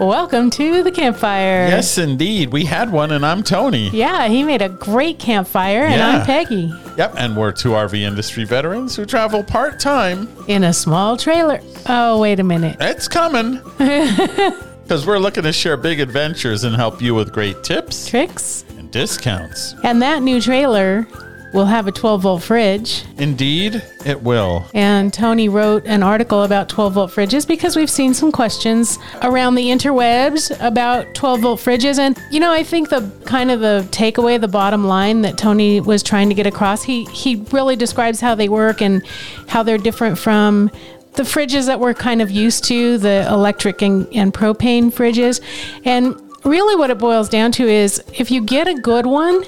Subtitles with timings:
[0.00, 1.68] Welcome to the campfire.
[1.68, 2.50] Yes, indeed.
[2.52, 3.88] We had one, and I'm Tony.
[3.90, 6.08] Yeah, he made a great campfire, and Yeah.
[6.18, 10.28] I'm Peggy Yep, and we're two RV industry veterans who travel part time.
[10.48, 11.60] in a small trailer.
[11.86, 12.76] Oh, wait a minute.
[12.80, 13.60] It's coming.
[13.78, 18.64] Because we're looking to share big adventures and help you with great tips Tricks.
[18.78, 19.74] and discounts.
[19.84, 21.06] And that new trailer
[21.52, 23.04] will have a 12 volt fridge.
[23.18, 24.64] Indeed, it will.
[24.74, 29.54] And Tony wrote an article about 12 volt fridges because we've seen some questions around
[29.54, 31.98] the interwebs about 12 volt fridges.
[31.98, 35.80] And, you know, I think the kind of the takeaway, the bottom line that Tony
[35.80, 39.04] was trying to get across, he, he really describes how they work and
[39.48, 40.70] how they're different from
[41.14, 45.40] the fridges that we're kind of used to, the electric and, and propane fridges.
[45.84, 49.44] And really, what it boils down to is if you get a good one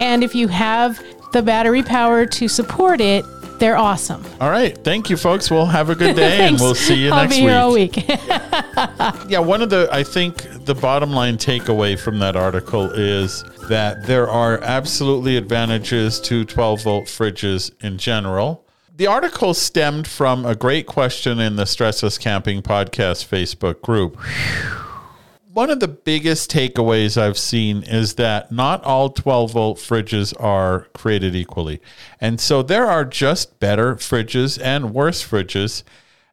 [0.00, 1.02] and if you have
[1.36, 3.22] the battery power to support it,
[3.58, 4.24] they're awesome.
[4.40, 4.76] All right.
[4.82, 5.50] Thank you, folks.
[5.50, 7.96] We'll have a good day, and we'll see you I'll next be here all week.
[7.96, 8.06] week.
[9.28, 14.06] Yeah, one of the, I think the bottom line takeaway from that article is that
[14.06, 18.64] there are absolutely advantages to 12 volt fridges in general.
[18.96, 24.18] The article stemmed from a great question in the Stressless Camping Podcast Facebook group.
[25.56, 30.80] One of the biggest takeaways I've seen is that not all 12 volt fridges are
[30.92, 31.80] created equally.
[32.20, 35.82] And so there are just better fridges and worse fridges.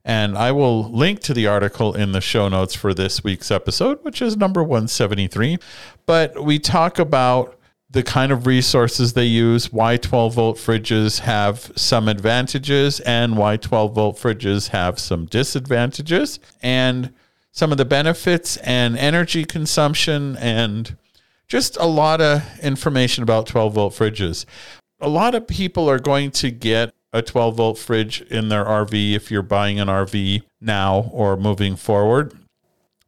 [0.03, 4.03] And I will link to the article in the show notes for this week's episode,
[4.03, 5.57] which is number 173.
[6.05, 7.57] But we talk about
[7.89, 13.55] the kind of resources they use, why 12 volt fridges have some advantages, and why
[13.55, 17.13] 12 volt fridges have some disadvantages, and
[17.53, 20.97] some of the benefits and energy consumption, and
[21.47, 24.45] just a lot of information about 12 volt fridges.
[24.99, 29.13] A lot of people are going to get a 12 volt fridge in their RV
[29.13, 32.33] if you're buying an RV now or moving forward.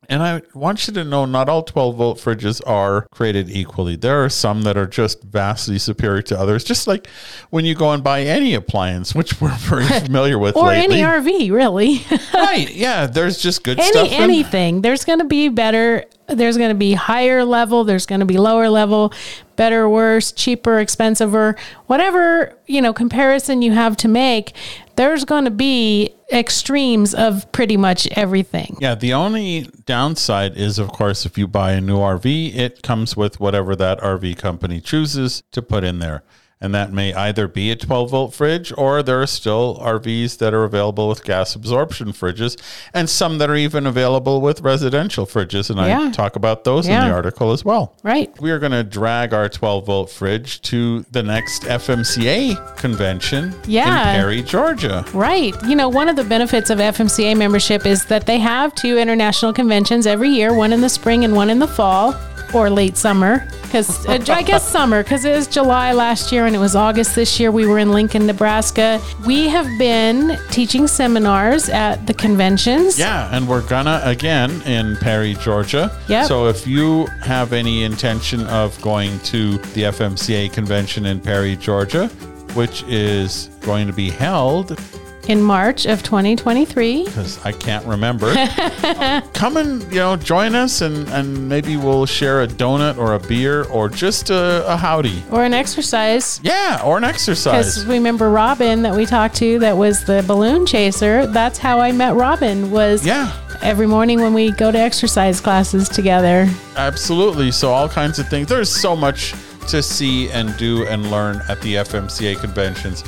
[0.09, 3.95] And I want you to know not all 12 volt fridges are created equally.
[3.95, 7.07] There are some that are just vastly superior to others, just like
[7.49, 11.01] when you go and buy any appliance, which we're very familiar with or lately.
[11.01, 12.05] any RV, really.
[12.33, 12.69] right.
[12.73, 13.07] Yeah.
[13.07, 14.07] There's just good any stuff.
[14.07, 14.81] in- anything.
[14.81, 16.05] There's going to be better.
[16.27, 17.83] There's going to be higher level.
[17.83, 19.13] There's going to be lower level,
[19.55, 21.55] better, worse, cheaper, expensive, or
[21.87, 24.53] whatever you know comparison you have to make.
[24.95, 28.77] There's going to be extremes of pretty much everything.
[28.79, 33.17] Yeah, the only downside is, of course, if you buy a new RV, it comes
[33.17, 36.23] with whatever that RV company chooses to put in there.
[36.61, 40.53] And that may either be a 12 volt fridge or there are still RVs that
[40.53, 42.59] are available with gas absorption fridges
[42.93, 45.69] and some that are even available with residential fridges.
[45.69, 47.95] And I talk about those in the article as well.
[48.03, 48.31] Right.
[48.41, 54.11] We are going to drag our 12 volt fridge to the next FMCA convention Yeah.
[54.13, 55.03] in Perry, Georgia.
[55.13, 55.53] Right.
[55.65, 59.51] You know, one of the benefits of FMCA membership is that they have two international
[59.53, 62.15] conventions every year, one in the spring and one in the fall
[62.55, 63.45] or late summer.
[63.63, 67.15] Because uh, I guess summer, because it was July last year and it was August
[67.15, 67.51] this year.
[67.51, 69.01] We were in Lincoln, Nebraska.
[69.25, 72.97] We have been teaching seminars at the conventions.
[72.97, 75.91] Yeah, and we're gonna again in Perry, Georgia.
[76.07, 76.27] Yep.
[76.27, 82.07] So if you have any intention of going to the FMCA convention in Perry, Georgia,
[82.53, 84.79] which is going to be held
[85.27, 87.05] In March of 2023.
[87.05, 88.31] because I can't remember,
[89.33, 93.19] come and you know join us and and maybe we'll share a donut or a
[93.19, 95.23] beer or just a, a howdy.
[95.31, 96.39] Or an exercise.
[96.43, 97.73] Yeah, or an exercise.
[97.73, 101.25] Because remember Robin that we talked to that was the balloon chaser.
[101.27, 103.31] That's how I met Robin was Yeah.
[103.63, 106.47] every morning when we go to exercise classes together.
[106.75, 107.51] Absolutely.
[107.51, 108.47] So all kinds of things.
[108.47, 109.33] There's so much
[109.69, 113.03] to see and do and learn at the FMCA conventions.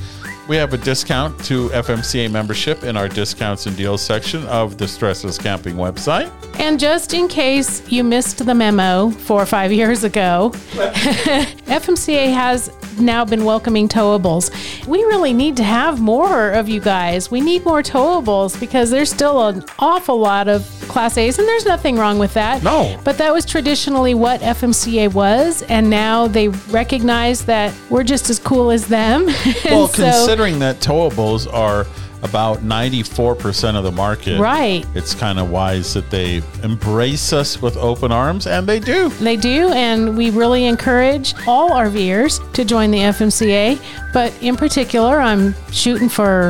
[0.47, 4.85] We have a discount to FMCA membership in our discounts and deals section of the
[4.85, 6.31] Stressless Camping website.
[6.57, 10.51] And just in case you missed the memo four or five years ago,
[11.67, 14.49] FMCA has now been welcoming towables.
[14.87, 17.29] We really need to have more of you guys.
[17.29, 21.65] We need more towables because there's still an awful lot of Class A's, and there's
[21.65, 22.63] nothing wrong with that.
[22.63, 22.97] No.
[23.03, 28.39] But that was traditionally what FMCA was, and now they recognize that we're just as
[28.39, 29.27] cool as them.
[29.65, 31.85] Well, so- considering that towables are
[32.23, 34.39] about 94% of the market.
[34.39, 34.85] Right.
[34.95, 39.09] It's kind of wise that they embrace us with open arms, and they do.
[39.09, 43.79] They do, and we really encourage all RVers to join the FMCA.
[44.13, 46.49] But in particular, I'm shooting for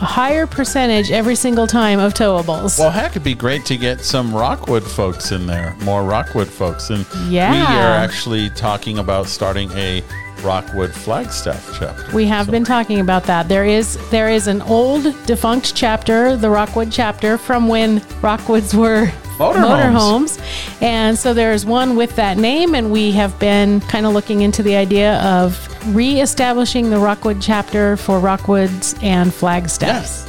[0.00, 2.78] a higher percentage every single time of towables.
[2.78, 6.90] Well, heck, it'd be great to get some Rockwood folks in there, more Rockwood folks.
[6.90, 7.52] And Yeah.
[7.52, 10.02] we are actually talking about starting a
[10.46, 12.04] Rockwood Flagstaff chapter.
[12.14, 13.48] We have So- been talking about that.
[13.48, 19.10] There is there is an old defunct chapter, the Rockwood chapter, from when Rockwoods were
[19.38, 20.38] Motorhomes.
[20.38, 20.38] motorhomes.
[20.80, 24.40] And so there is one with that name, and we have been kind of looking
[24.42, 29.82] into the idea of re-establishing the Rockwood chapter for Rockwoods and Flagstaffs.
[29.82, 30.22] Yes.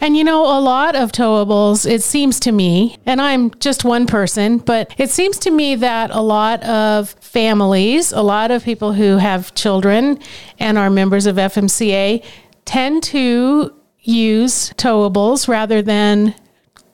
[0.00, 4.06] And you know, a lot of towables, it seems to me, and I'm just one
[4.06, 8.94] person, but it seems to me that a lot of families, a lot of people
[8.94, 10.18] who have children
[10.58, 12.24] and are members of FMCA
[12.64, 16.34] tend to use towables rather than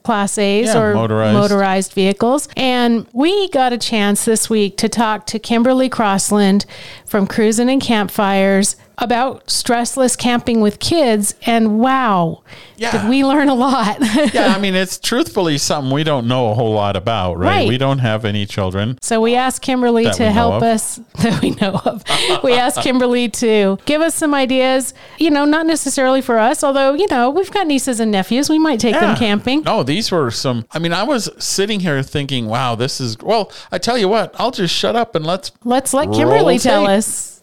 [0.02, 1.34] Class A's Yeah, or motorized.
[1.34, 2.48] motorized vehicles.
[2.56, 6.64] And we got a chance this week to talk to Kimberly Crossland
[7.04, 11.34] from Cruising and Campfires about stressless camping with kids.
[11.44, 12.42] And wow,
[12.76, 12.92] Yeah.
[12.92, 13.98] did we learn a lot?
[14.34, 17.46] yeah, I mean, it's truthfully something we don't know a whole lot about, right?
[17.56, 17.68] Right.
[17.68, 18.98] We don't have any children.
[19.02, 22.02] So we asked Kimberly to help us that we know of.
[22.42, 26.94] we asked Kimberly to give us some ideas, you know, not necessarily for us, although,
[26.94, 28.48] you know, we've got nieces and nephews.
[28.48, 29.16] We might take them Yeah.
[29.16, 29.62] camping.
[29.62, 30.64] No, these were some.
[30.72, 33.18] I mean, I was sitting here thinking, wow, this is.
[33.18, 35.52] Well, I tell you what, I'll just shut up and let's.
[35.64, 36.90] Let's let Kimberly tell tape.
[36.98, 37.35] us.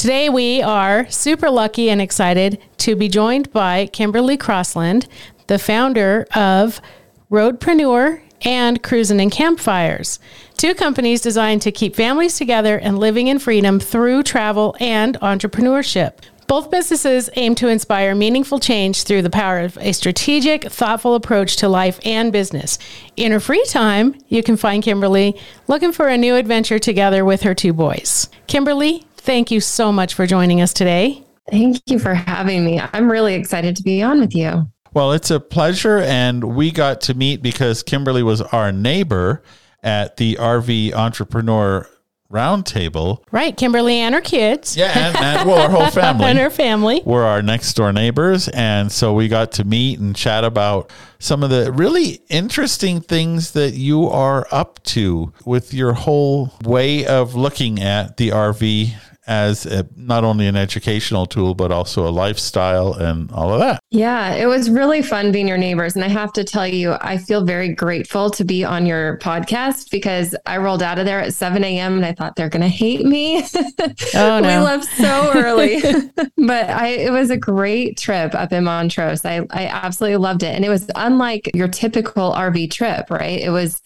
[0.00, 5.06] Today, we are super lucky and excited to be joined by Kimberly Crossland,
[5.46, 6.80] the founder of
[7.30, 10.18] Roadpreneur and Cruisin' and Campfires,
[10.56, 16.14] two companies designed to keep families together and living in freedom through travel and entrepreneurship.
[16.46, 21.54] Both businesses aim to inspire meaningful change through the power of a strategic, thoughtful approach
[21.58, 22.76] to life and business.
[23.16, 25.38] In her free time, you can find Kimberly
[25.68, 28.28] looking for a new adventure together with her two boys.
[28.48, 31.24] Kimberly, thank you so much for joining us today.
[31.50, 32.80] Thank you for having me.
[32.92, 34.70] I'm really excited to be on with you.
[34.92, 39.42] Well, it's a pleasure, and we got to meet because Kimberly was our neighbor
[39.82, 41.88] at the RV Entrepreneur
[42.30, 43.22] Roundtable.
[43.32, 44.76] Right, Kimberly and her kids.
[44.76, 46.26] Yeah, and, and well, our whole family.
[46.26, 47.02] And her family.
[47.04, 48.48] were our next door neighbors.
[48.48, 53.52] And so we got to meet and chat about some of the really interesting things
[53.52, 58.94] that you are up to with your whole way of looking at the RV
[59.26, 63.80] as a, not only an educational tool, but also a lifestyle and all of that.
[63.90, 65.94] Yeah, it was really fun being your neighbors.
[65.94, 69.90] And I have to tell you, I feel very grateful to be on your podcast
[69.90, 71.96] because I rolled out of there at 7 a.m.
[71.96, 73.44] and I thought they're going to hate me.
[74.14, 75.80] Oh, we left so early.
[76.36, 79.24] but I, it was a great trip up in Montrose.
[79.24, 80.54] I, I absolutely loved it.
[80.54, 83.40] And it was unlike your typical RV trip, right?
[83.40, 83.82] It was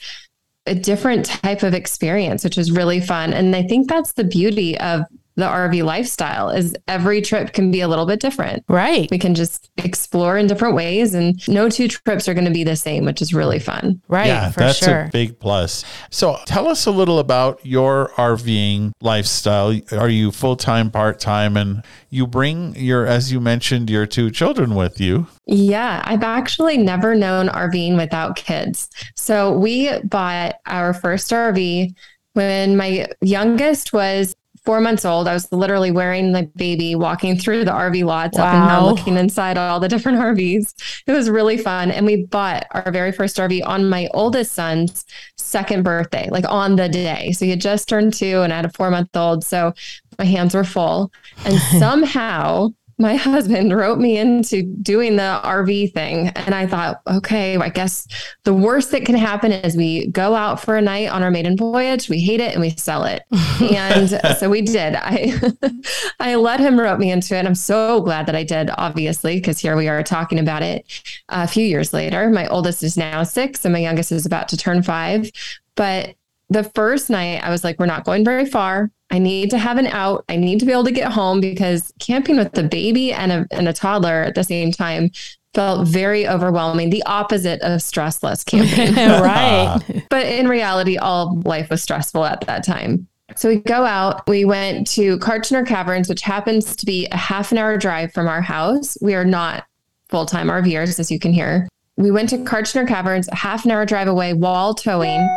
[0.67, 3.35] a different type of experience, which was really fun.
[3.35, 5.03] And I think that's the beauty of
[5.37, 8.65] the RV lifestyle is every trip can be a little bit different.
[8.69, 9.11] Right.
[9.11, 12.65] We can just explore in different ways and no two trips are going to be
[12.65, 14.01] the same, which is really fun.
[14.09, 14.27] Right.
[14.27, 15.05] yeah, for that's sure.
[15.07, 15.85] a big plus.
[16.11, 19.79] So tell us a little about your RVing lifestyle.
[19.93, 21.57] Are you full time, part time?
[21.57, 25.27] And you bring your, as you mentioned, your two children with you.
[25.47, 28.89] Yeah, I've actually never known RVing without kids.
[29.17, 31.93] So we bought our first RV
[32.35, 34.35] when my youngest was
[34.65, 35.29] four months old.
[35.29, 38.69] I was literally wearing the baby, walking through the RV lots up and Wow.
[38.81, 40.75] down, looking inside all the different RVs.
[41.07, 41.91] It was really fun.
[41.91, 45.05] And we bought our very first RV on my oldest son's
[45.37, 47.33] second birthday, like on the day.
[47.33, 49.45] So he had just turned two and I had a four month old.
[49.45, 49.75] So
[50.19, 51.13] my hands were full.
[51.45, 56.29] And somehow my husband wrote me into doing the RV thing.
[56.29, 58.07] And I thought, okay, I guess
[58.45, 61.57] the worst that can happen is we go out for a night on our maiden
[61.57, 63.23] voyage, we hate it and we sell it.
[63.61, 64.95] and so we did.
[64.97, 65.35] I
[66.21, 67.47] I let him wrote me into it.
[67.47, 70.87] I'm so glad that I did, obviously, because here we are talking about it
[71.29, 72.31] a few years later.
[72.31, 75.31] My oldest is now six and my youngest is about to turn five.
[75.77, 76.15] But
[76.51, 78.91] the first night I was like, we're not going very far.
[79.15, 80.25] I need to have an out.
[80.29, 83.47] I need to be able to get home because camping with the baby and a,
[83.53, 85.13] and a toddler at the same time
[85.55, 88.93] felt very overwhelming, the opposite of stressless camping.
[88.97, 89.81] right.
[90.11, 93.07] but in reality, all life was stressful at that time.
[93.37, 97.53] So we go out, we went to Kartchner Caverns, which happens to be a half
[97.53, 98.99] an hour drive from our house.
[99.01, 99.65] We are not
[100.09, 101.69] full time RVers, as you can hear.
[101.97, 105.29] We went to Kartchner Caverns, a half an hour drive away while towing.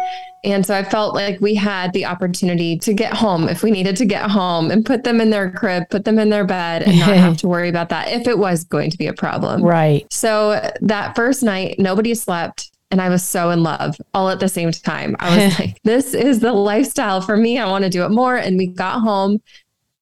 [0.44, 3.96] And so I felt like we had the opportunity to get home if we needed
[3.98, 6.98] to get home and put them in their crib, put them in their bed, and
[7.00, 9.62] not have to worry about that if it was going to be a problem.
[9.62, 10.12] Right.
[10.12, 12.72] So that first night, nobody slept.
[12.90, 15.18] And I was so in love all at the same time.
[15.20, 17.60] I was like, this is the lifestyle for me.
[17.60, 18.38] I want to do it more.
[18.38, 19.42] And we got home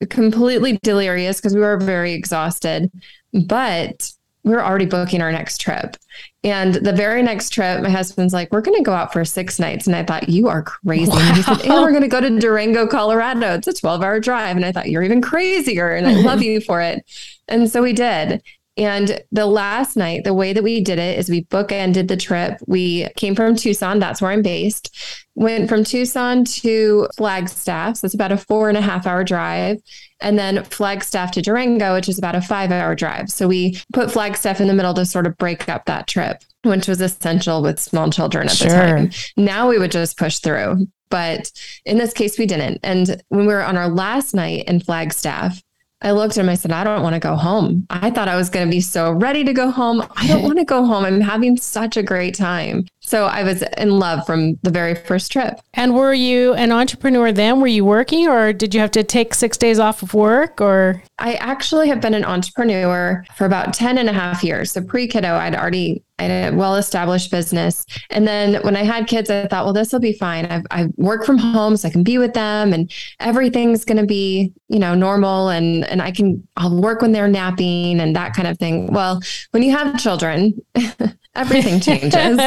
[0.10, 2.92] completely delirious because we were very exhausted.
[3.34, 4.12] But
[4.46, 5.98] we were already booking our next trip.
[6.44, 9.60] And the very next trip, my husband's like, we're going to go out for six
[9.60, 9.88] nights.
[9.88, 11.10] And I thought, you are crazy.
[11.10, 11.18] Wow.
[11.20, 13.56] And he said, and we're going to go to Durango, Colorado.
[13.56, 14.56] It's a 12 hour drive.
[14.56, 15.90] And I thought, you're even crazier.
[15.90, 17.04] And I love you for it.
[17.48, 18.44] And so we did.
[18.78, 22.60] And the last night, the way that we did it is we bookended the trip.
[22.68, 24.94] We came from Tucson, that's where I'm based.
[25.36, 27.98] Went from Tucson to Flagstaff.
[27.98, 29.78] So it's about a four and a half hour drive.
[30.20, 33.30] And then Flagstaff to Durango, which is about a five hour drive.
[33.30, 36.88] So we put Flagstaff in the middle to sort of break up that trip, which
[36.88, 38.70] was essential with small children at sure.
[38.70, 39.10] the time.
[39.38, 40.88] Now we would just push through.
[41.10, 41.52] But
[41.86, 42.80] in this case, we didn't.
[42.84, 45.62] And when we were on our last night in Flagstaff,
[46.06, 46.50] I looked at him.
[46.50, 47.88] I said, I don't want to go home.
[47.90, 50.06] I thought I was going to be so ready to go home.
[50.16, 51.04] I don't want to go home.
[51.04, 52.86] I'm having such a great time.
[53.00, 55.60] So I was in love from the very first trip.
[55.74, 57.60] And were you an entrepreneur then?
[57.60, 61.02] Were you working or did you have to take six days off of work or?
[61.18, 64.74] I actually have been an entrepreneur for about 10 and a half years.
[64.74, 67.86] So pre kiddo, I'd already I had a well established business.
[68.10, 70.46] And then when I had kids, I thought, well, this will be fine.
[70.46, 74.06] I've, I work from home so I can be with them and everything's going to
[74.06, 75.50] be, you know, normal.
[75.50, 78.88] And, and I can, I'll work when they're napping and that kind of thing.
[78.88, 79.20] Well,
[79.52, 80.54] when you have children,
[81.36, 82.40] everything changes.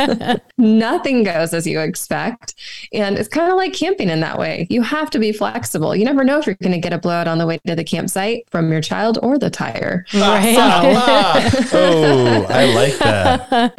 [0.58, 2.54] Nothing goes as you expect.
[2.92, 4.66] And it's kind of like camping in that way.
[4.70, 5.94] You have to be flexible.
[5.94, 7.84] You never know if you're going to get a blowout on the way to the
[7.84, 10.04] campsite from your child or the tire.
[10.14, 10.56] Right.
[11.72, 13.50] oh, I like that.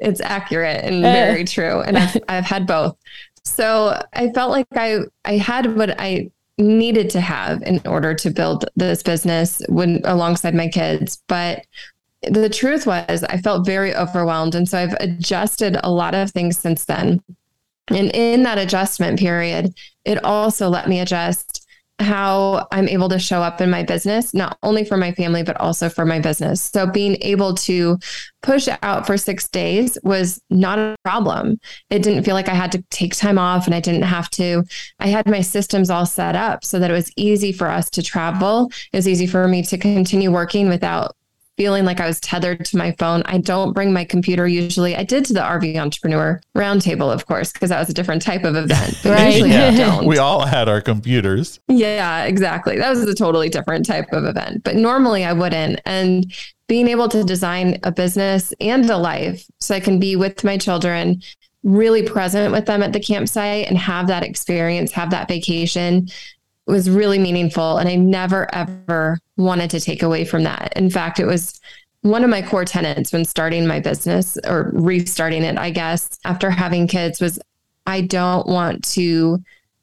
[0.00, 1.12] it's accurate and eh.
[1.12, 1.80] very true.
[1.80, 2.96] And I've, I've had both.
[3.44, 8.30] So I felt like I, I had what I needed to have in order to
[8.30, 11.22] build this business when alongside my kids.
[11.28, 11.66] But
[12.22, 14.54] the truth was I felt very overwhelmed.
[14.54, 17.20] And so I've adjusted a lot of things since then.
[17.88, 19.74] And in that adjustment period,
[20.04, 21.61] it also let me adjust
[21.98, 25.56] how I'm able to show up in my business, not only for my family, but
[25.60, 26.60] also for my business.
[26.60, 27.98] So being able to
[28.42, 31.58] push out for six days was not a problem.
[31.90, 34.64] It didn't feel like I had to take time off and I didn't have to.
[34.98, 38.02] I had my systems all set up so that it was easy for us to
[38.02, 38.70] travel.
[38.92, 41.14] It was easy for me to continue working without
[41.62, 43.22] feeling like I was tethered to my phone.
[43.24, 44.96] I don't bring my computer usually.
[44.96, 48.42] I did to the RV Entrepreneur Roundtable, of course, because that was a different type
[48.42, 49.04] of event.
[49.04, 49.46] right.
[49.46, 50.02] Yeah.
[50.02, 51.60] We all had our computers.
[51.68, 52.78] Yeah, exactly.
[52.78, 54.64] That was a totally different type of event.
[54.64, 55.80] But normally I wouldn't.
[55.86, 56.34] And
[56.66, 60.58] being able to design a business and a life so I can be with my
[60.58, 61.22] children,
[61.62, 66.08] really present with them at the campsite and have that experience, have that vacation
[66.66, 67.78] was really meaningful.
[67.78, 70.72] And I never, ever wanted to take away from that.
[70.76, 71.60] In fact, it was
[72.02, 76.50] one of my core tenets when starting my business or restarting it, I guess, after
[76.50, 77.38] having kids was
[77.86, 79.42] I don't want to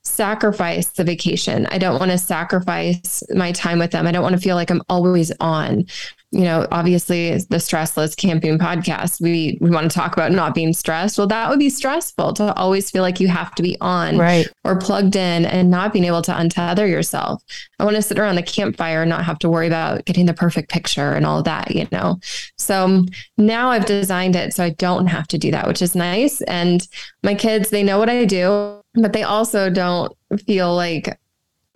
[0.10, 1.66] sacrifice the vacation.
[1.68, 4.08] I don't want to sacrifice my time with them.
[4.08, 5.86] I don't want to feel like I'm always on
[6.32, 10.74] you know, obviously the stressless camping podcast, we we want to talk about not being
[10.74, 11.18] stressed.
[11.18, 14.48] Well, that would be stressful to always feel like you have to be on right.
[14.64, 17.44] or plugged in and not being able to untether yourself.
[17.80, 20.34] I want to sit around the campfire and not have to worry about getting the
[20.36, 22.20] perfect picture and all that, you know.
[22.58, 25.96] So um, now I've designed it so I don't have to do that, which is
[25.96, 26.42] nice.
[26.42, 26.88] And
[27.24, 30.16] my kids, they know what I do, but they also don't
[30.46, 31.20] feel like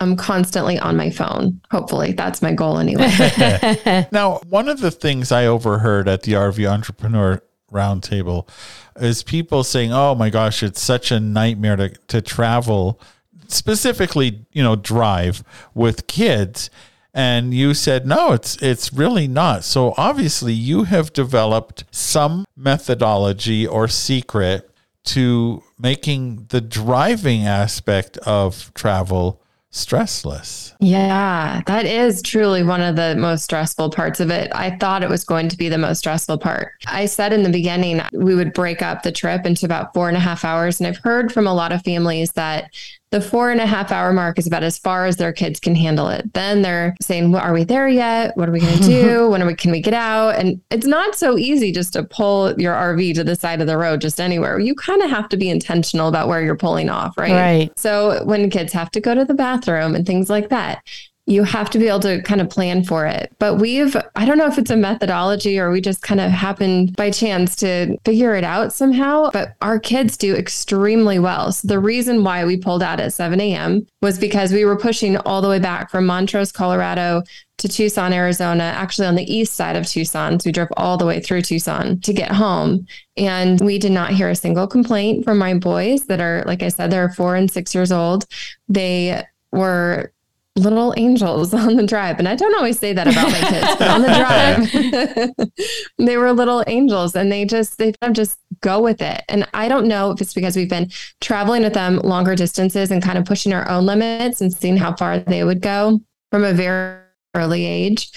[0.00, 1.60] I'm constantly on my phone.
[1.70, 3.08] Hopefully, that's my goal anyway.
[4.12, 7.40] now, one of the things I overheard at the RV Entrepreneur
[7.72, 8.48] Roundtable
[8.96, 13.00] is people saying, "Oh my gosh, it's such a nightmare to to travel,
[13.48, 15.42] specifically, you know, drive
[15.74, 16.70] with kids."
[17.12, 23.66] And you said, "No, it's it's really not." So obviously, you have developed some methodology
[23.66, 24.70] or secret
[25.04, 29.40] to making the driving aspect of travel
[29.74, 30.72] stressless.
[30.78, 34.52] Yeah, that is truly one of the most stressful parts of it.
[34.54, 36.72] I thought it was going to be the most stressful part.
[36.86, 40.16] I said in the beginning, we would break up the trip into about four and
[40.16, 40.78] a half hours.
[40.78, 42.70] And I've heard from a lot of families that
[43.14, 45.76] the four and a half hour mark is about as far as their kids can
[45.76, 46.34] handle it.
[46.34, 48.36] Then they're saying, well, are we there yet?
[48.36, 49.28] What are we going to do?
[49.30, 50.34] when are we, can we get out?
[50.34, 53.78] And it's not so easy just to pull your RV to the side of the
[53.78, 54.58] road, just anywhere.
[54.58, 57.30] You kind of have to be intentional about where you're pulling off, right?
[57.30, 57.78] Right.
[57.78, 60.82] So when kids have to go to the bathroom and things like that,
[61.26, 63.32] you have to be able to kind of plan for it.
[63.38, 66.94] But we've, I don't know if it's a methodology or we just kind of happened
[66.96, 71.50] by chance to figure it out somehow, but our kids do extremely well.
[71.52, 73.86] So the reason why we pulled out at 7 a.m.
[74.02, 77.22] was because we were pushing all the way back from Montrose, Colorado
[77.56, 80.38] to Tucson, Arizona, actually on the east side of Tucson.
[80.38, 82.86] So we drove all the way through Tucson to get home.
[83.16, 86.68] And we did not hear a single complaint from my boys that are, like I
[86.68, 88.26] said, they're four and six years old.
[88.68, 90.12] They were
[90.56, 92.18] little angels on the drive.
[92.18, 96.32] And I don't always say that about my kids, but on the drive, they were
[96.32, 99.22] little angels and they just, they just go with it.
[99.28, 103.02] And I don't know if it's because we've been traveling with them longer distances and
[103.02, 106.52] kind of pushing our own limits and seeing how far they would go from a
[106.52, 107.00] very
[107.34, 108.12] early age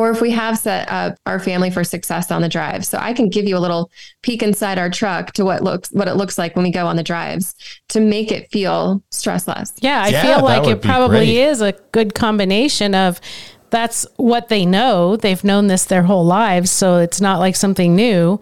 [0.00, 2.86] or if we have set up our family for success on the drive.
[2.86, 3.90] So I can give you a little
[4.22, 6.96] peek inside our truck to what looks what it looks like when we go on
[6.96, 7.54] the drives
[7.90, 9.72] to make it feel stressless.
[9.80, 11.36] Yeah, I Yeah, feel like it probably great.
[11.36, 13.20] is a good combination of
[13.68, 15.16] that's what they know.
[15.16, 18.40] They've known this their whole lives, so it's not like something new.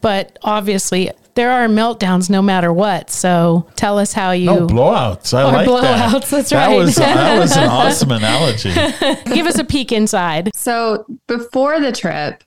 [0.00, 3.10] But obviously, there are meltdowns no matter what.
[3.10, 5.32] So tell us how you No blowouts.
[5.32, 5.82] I Or like blowouts,
[6.30, 6.36] that.
[6.36, 6.76] that's That right.
[6.76, 8.72] was that was an awesome analogy.
[9.32, 10.50] give us a peek inside.
[10.54, 12.42] So before the trip,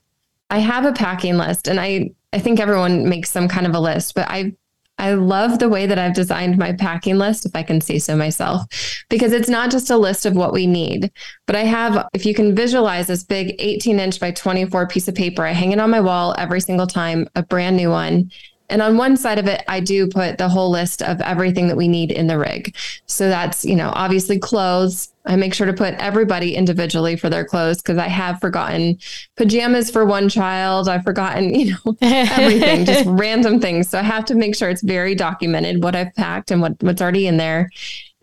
[0.50, 3.80] I have a packing list and I I think everyone makes some kind of a
[3.80, 4.54] list, but I
[5.00, 8.16] I love the way that I've designed my packing list, if I can say so
[8.16, 8.62] myself,
[9.10, 11.12] because it's not just a list of what we need,
[11.48, 15.16] but I have, if you can visualize this big 18 inch by 24 piece of
[15.16, 18.30] paper, I hang it on my wall every single time, a brand new one.
[18.74, 21.78] And on one side of it, I do put the whole list of everything that
[21.78, 22.76] we need in the rig.
[23.06, 25.14] So that's, you know, obviously clothes.
[25.28, 28.98] I make sure to put everybody individually for their clothes because I have forgotten
[29.36, 30.90] pajamas for one child.
[30.90, 33.90] I've forgotten, you know, everything, just random things.
[33.90, 37.00] So I have to make sure it's very documented what I've packed and what, what's
[37.00, 37.70] already in there.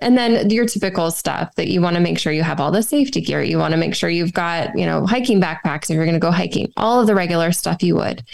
[0.01, 2.83] And then your typical stuff that you want to make sure you have all the
[2.83, 3.43] safety gear.
[3.43, 6.19] You want to make sure you've got, you know, hiking backpacks if you're going to
[6.19, 8.25] go hiking, all of the regular stuff you would.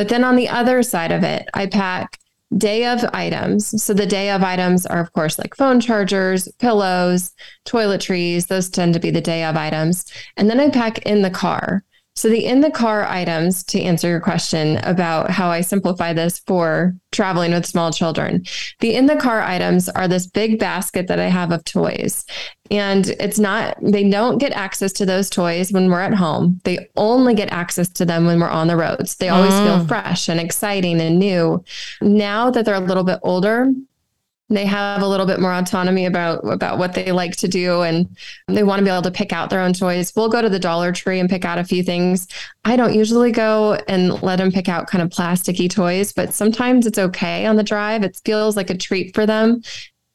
[0.00, 2.18] But then on the other side of it, I pack
[2.56, 3.84] day of items.
[3.84, 7.34] So the day of items are, of course, like phone chargers, pillows,
[7.66, 8.46] toiletries.
[8.46, 10.06] Those tend to be the day of items.
[10.38, 11.84] And then I pack in the car.
[12.16, 16.40] So the in the car items, to answer your question about how I simplify this
[16.40, 18.44] for traveling with small children,
[18.80, 22.24] the in the car items are this big basket that I have of toys.
[22.70, 26.60] And it's not, they don't get access to those toys when we're at home.
[26.64, 29.16] They only get access to them when we're on the roads.
[29.16, 29.88] They always feel mm.
[29.88, 31.64] fresh and exciting and new.
[32.00, 33.72] Now that they're a little bit older,
[34.50, 38.08] they have a little bit more autonomy about about what they like to do and
[38.48, 40.58] they want to be able to pick out their own toys we'll go to the
[40.58, 42.26] dollar tree and pick out a few things
[42.64, 46.86] i don't usually go and let them pick out kind of plasticky toys but sometimes
[46.86, 49.62] it's okay on the drive it feels like a treat for them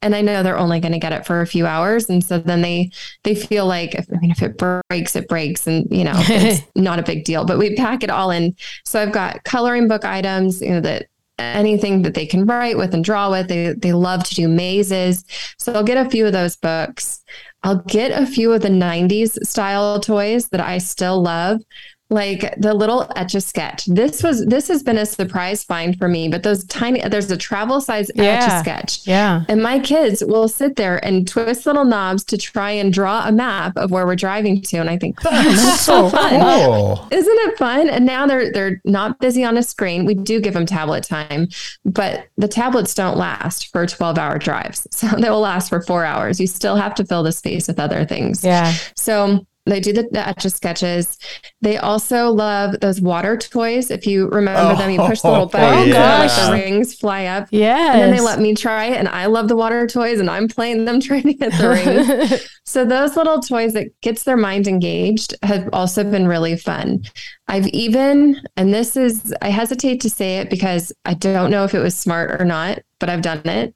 [0.02, 2.38] and I know they're only going to get it for a few hours, and so
[2.38, 2.91] then they
[3.24, 6.63] they feel like if, I mean if it breaks, it breaks, and you know it's
[6.76, 7.43] not a big deal.
[7.43, 8.56] But we pack it all in.
[8.86, 12.93] So I've got coloring book items, you know that anything that they can write with
[12.93, 13.48] and draw with.
[13.48, 15.24] They they love to do mazes.
[15.58, 17.24] So I'll get a few of those books.
[17.63, 21.62] I'll get a few of the 90s style toys that I still love.
[22.11, 23.85] Like the little etch a sketch.
[23.85, 27.37] This was this has been a surprise find for me, but those tiny there's a
[27.37, 29.07] travel size etch a sketch.
[29.07, 29.43] Yeah.
[29.49, 33.31] And my kids will sit there and twist little knobs to try and draw a
[33.31, 34.77] map of where we're driving to.
[34.77, 37.07] And I think, That's so cool.
[37.11, 37.89] isn't it fun?
[37.89, 40.05] And now they're they're not busy on a screen.
[40.05, 41.47] We do give them tablet time,
[41.85, 44.87] but the tablets don't last for 12 hour drives.
[44.95, 46.39] So they will last for four hours.
[46.39, 48.43] You still have to fill the space with other things.
[48.43, 48.73] Yeah.
[48.95, 51.17] So they do the, the etch a sketches.
[51.62, 53.89] They also love those water toys.
[53.89, 56.38] If you remember them, you push the little Oh, button, and gosh.
[56.38, 57.47] like the rings fly up.
[57.51, 57.93] Yeah.
[57.93, 60.47] And then they let me try it, and I love the water toys, and I'm
[60.47, 62.47] playing them trying to get the rings.
[62.65, 67.04] so those little toys that gets their mind engaged have also been really fun.
[67.47, 71.73] I've even, and this is, I hesitate to say it because I don't know if
[71.73, 73.75] it was smart or not, but I've done it.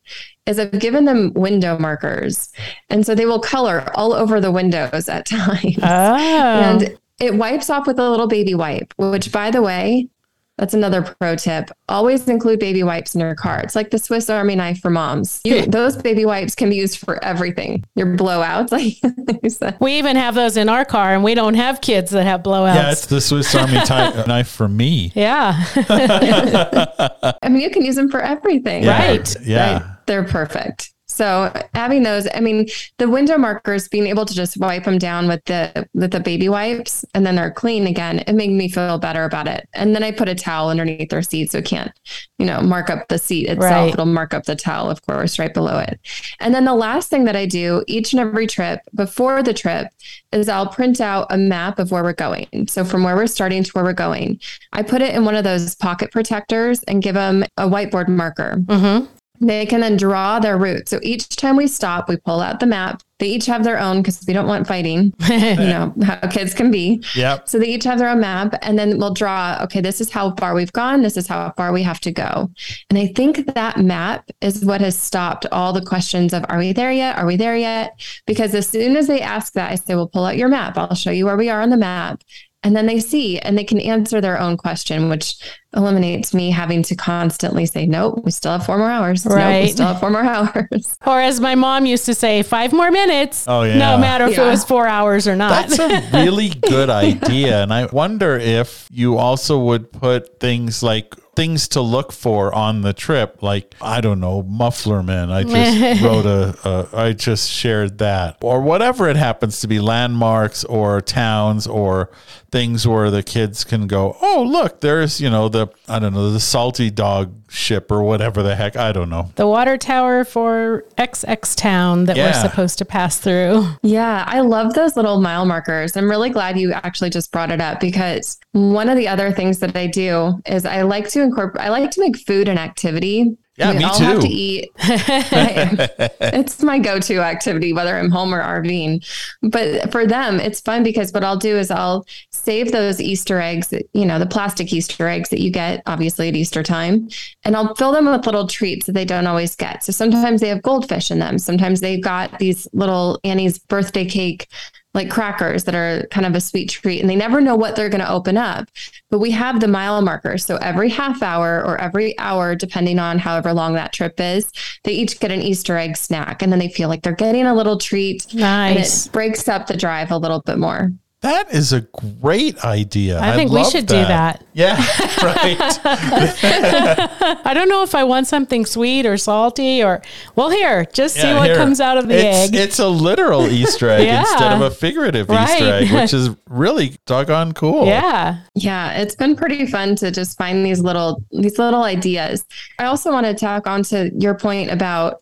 [0.50, 2.52] Is I've given them window markers,
[2.90, 5.78] and so they will color all over the windows at times.
[5.82, 6.16] Oh.
[6.16, 10.10] And it wipes off with a little baby wipe, which, by the way,
[10.58, 11.70] that's another pro tip.
[11.88, 13.60] Always include baby wipes in your car.
[13.62, 15.40] It's like the Swiss Army knife for moms.
[15.46, 17.86] You, those baby wipes can be used for everything.
[17.96, 18.72] Your blowouts,
[19.32, 19.78] like you said.
[19.80, 22.76] we even have those in our car, and we don't have kids that have blowouts.
[22.76, 25.12] Yeah, it's the Swiss Army type knife for me.
[25.16, 25.64] yeah.
[25.78, 28.84] I mean, you can use them for everything.
[28.84, 29.08] Yeah.
[29.08, 29.36] Right.
[29.46, 29.74] Yeah.
[29.74, 29.96] Right?
[30.10, 30.92] They're perfect.
[31.06, 32.68] So having those, I mean,
[32.98, 36.50] the window markers, being able to just wipe them down with the with the baby
[36.50, 38.20] wipes, and then they're clean again.
[38.26, 39.70] It made me feel better about it.
[39.74, 41.92] And then I put a towel underneath their seat, so it can't,
[42.40, 43.72] you know, mark up the seat itself.
[43.72, 43.94] Right.
[43.94, 46.00] It'll mark up the towel, of course, right below it.
[46.40, 49.90] And then the last thing that I do each and every trip before the trip
[50.32, 52.68] is I'll print out a map of where we're going.
[52.68, 54.40] So from where we're starting to where we're going,
[54.74, 58.58] I put it in one of those pocket protectors and give them a whiteboard marker.
[58.58, 59.06] Mm-hmm.
[59.42, 60.90] They can then draw their route.
[60.90, 63.02] So each time we stop, we pull out the map.
[63.20, 66.72] They each have their own because we don't want fighting, you know, how kids can
[66.72, 67.04] be.
[67.16, 67.50] Yep.
[67.50, 70.36] So they each have their own map and then we'll draw, okay, this is how
[70.36, 71.02] far we've gone.
[71.02, 72.50] This is how far we have to go.
[72.90, 76.72] And I think that map is what has stopped all the questions of, are we
[76.72, 77.18] there yet?
[77.18, 78.00] Are we there yet?
[78.26, 80.78] Because as soon as they ask that, I say, well, pull out your map.
[80.78, 82.24] I'll show you where we are on the map.
[82.62, 85.36] And then they see and they can answer their own question, which
[85.76, 89.26] eliminates me having to constantly say, nope, we still have four more hours.
[89.26, 90.98] Nope, we still have four more hours.
[91.06, 93.46] Or as my mom used to say, five more minutes.
[93.48, 93.78] Oh, yeah.
[93.78, 95.70] No matter if it was four hours or not.
[95.70, 97.64] That's a really good idea.
[97.64, 102.82] And I wonder if you also would put things like things to look for on
[102.82, 105.32] the trip, like, I don't know, muffler Mufflerman.
[105.32, 108.38] I just wrote a, a, I just shared that.
[108.42, 112.12] Or whatever it happens to be, landmarks or towns or
[112.52, 116.32] things where the kids can go, oh, look, there's, you know, the, I don't know,
[116.32, 118.76] the salty dog ship or whatever the heck.
[118.76, 119.32] I don't know.
[119.36, 123.68] the water tower for XX town that we're supposed to pass through.
[123.82, 125.96] Yeah, I love those little mile markers.
[125.98, 129.60] I'm really glad you actually just brought it up because one of the other things
[129.60, 133.38] that I do is I like to incorporate, I like to make food an activity.
[133.60, 134.28] Yeah, we me all have too.
[134.28, 134.72] to eat.
[134.80, 139.06] it's my go-to activity, whether I'm home or RVing.
[139.42, 143.74] But for them, it's fun because what I'll do is I'll save those Easter eggs,
[143.94, 147.10] you know, the plastic Easter eggs that you get obviously at Easter time,
[147.44, 149.84] and I'll fill them with little treats that they don't always get.
[149.84, 151.38] So sometimes they have goldfish in them.
[151.38, 154.48] Sometimes they've got these little Annie's birthday cake
[154.94, 157.90] like crackers that are kind of a sweet treat and they never know what they're
[157.90, 158.68] going to open up.
[159.10, 160.46] But we have the mile markers.
[160.46, 164.52] So every half hour or every hour, depending on however long that trip is,
[164.84, 167.54] they each get an Easter egg snack and then they feel like they're getting a
[167.54, 168.34] little treat.
[168.34, 169.06] Nice.
[169.06, 170.92] And it breaks up the drive a little bit more.
[171.22, 173.20] That is a great idea.
[173.20, 174.42] I think we love should do that.
[174.54, 174.78] Yeah,
[175.22, 175.58] right.
[177.46, 180.02] I don't know if I want something sweet or salty or,
[180.36, 181.56] well, here, just see what here.
[181.58, 182.56] comes out of the it's, egg.
[182.56, 184.22] It's a literal Easter egg Yeah.
[184.32, 185.50] instead of a figurative Right.
[185.50, 187.86] Easter egg, which is really doggone cool.
[187.86, 188.40] yeah.
[188.56, 192.46] Yeah, it's been pretty fun to just find these little these little ideas.
[192.78, 195.22] I also want to tack on to your point about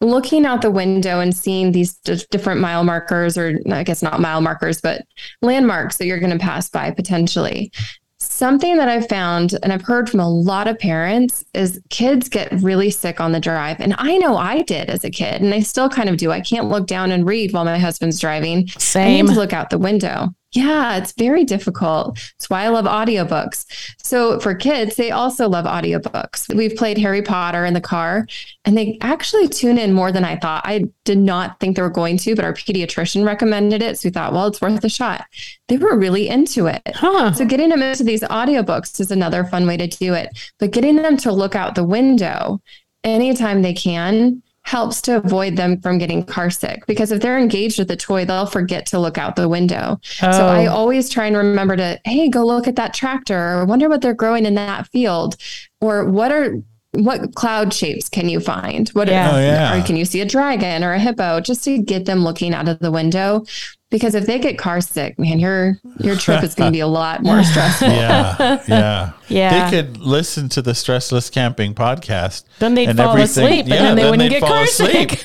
[0.00, 4.20] looking out the window and seeing these d- different mile markers or I guess not
[4.20, 5.06] mile markers but
[5.40, 7.72] landmarks that you're going to pass by potentially.
[8.18, 12.50] Something that I've found and I've heard from a lot of parents is kids get
[12.52, 13.78] really sick on the drive.
[13.80, 16.32] And I know I did as a kid, and I still kind of do.
[16.32, 18.68] I can't look down and read while my husband's driving.
[18.68, 19.06] Same.
[19.06, 20.34] I need to look out the window.
[20.52, 22.14] Yeah, it's very difficult.
[22.14, 23.66] That's why I love audiobooks.
[24.02, 26.54] So for kids, they also love audiobooks.
[26.54, 28.26] We've played Harry Potter in the car
[28.64, 30.62] and they actually tune in more than I thought.
[30.64, 33.98] I did not think they were going to, but our pediatrician recommended it.
[33.98, 35.26] So we thought, well, it's worth a shot.
[35.68, 36.82] They were really into it.
[36.94, 37.32] Huh.
[37.32, 40.30] So getting them into these audiobooks is another fun way to do it.
[40.58, 42.62] But getting them to look out the window
[43.04, 47.78] anytime they can helps to avoid them from getting car sick because if they're engaged
[47.78, 49.98] with the toy, they'll forget to look out the window.
[50.02, 50.46] So Oh.
[50.48, 54.00] I always try and remember to, hey, go look at that tractor or wonder what
[54.00, 55.36] they're growing in that field
[55.80, 56.56] or what are
[57.04, 58.88] what cloud shapes can you find?
[58.90, 59.30] What Yeah.
[59.34, 59.78] Oh, yeah.
[59.78, 62.68] or can you see a dragon or a hippo just to get them looking out
[62.68, 63.44] of the window?
[63.88, 66.88] Because if they get car sick, man, your your trip is going to be a
[66.88, 67.86] lot more stressful.
[67.88, 69.70] Yeah, yeah, Yeah.
[69.70, 72.42] They could listen to the Stressless Camping podcast.
[72.58, 75.10] Then they'd and fall everything- asleep, and then they wouldn't they'd get fall car asleep.
[75.12, 75.24] sick.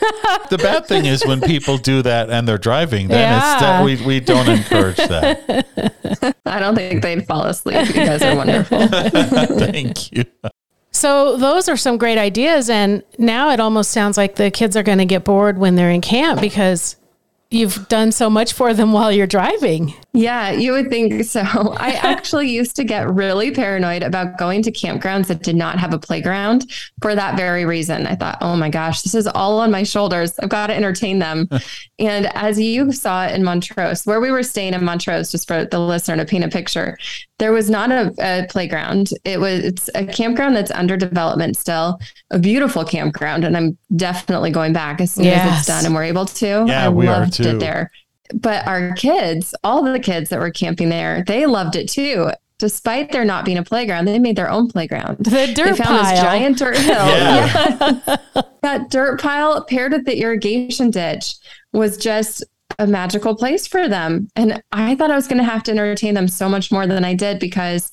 [0.51, 3.53] the bad thing is when people do that and they're driving, then Yeah.
[3.53, 6.35] it's that we we don't encourage that.
[6.45, 7.87] I don't think they'd fall asleep.
[7.87, 8.87] You guys are wonderful.
[9.57, 10.25] Thank you.
[10.91, 12.69] So those are some great ideas.
[12.69, 15.89] And now it almost sounds like the kids are going to get bored when they're
[15.89, 16.97] in camp because
[17.49, 19.93] you've done so much for them while you're driving.
[20.13, 21.41] Yeah, you would think so.
[21.77, 25.93] I actually used to get really paranoid about going to campgrounds that did not have
[25.93, 26.69] a playground
[27.01, 28.05] for that very reason.
[28.07, 30.37] I thought, oh my gosh, this is all on my shoulders.
[30.39, 31.47] I've got to entertain them.
[31.99, 35.79] and as you saw in Montrose, where we were staying in Montrose, just for the
[35.79, 36.97] listener to paint a picture,
[37.39, 39.11] there was not a, a playground.
[39.23, 41.99] It was it's a campground that's under development still,
[42.31, 46.03] a beautiful campground, and I'm definitely going back as soon as it's done and we're
[46.03, 46.65] able to.
[46.67, 47.43] Yeah, I we are loved too.
[47.43, 47.89] it there
[48.33, 52.29] but our kids, all the kids that were camping there, they loved it too.
[52.59, 55.17] despite there not being a playground, they made their own playground.
[55.17, 56.11] The They dirt found pile.
[56.11, 56.93] this giant dirt hill.
[56.95, 57.99] Yeah.
[58.07, 58.41] Yeah.
[58.61, 61.33] that dirt pile paired with the irrigation ditch
[61.73, 62.43] was just
[62.79, 64.27] a magical place for them.
[64.35, 67.03] And I thought I was going to have to entertain them so much more than
[67.03, 67.89] I did because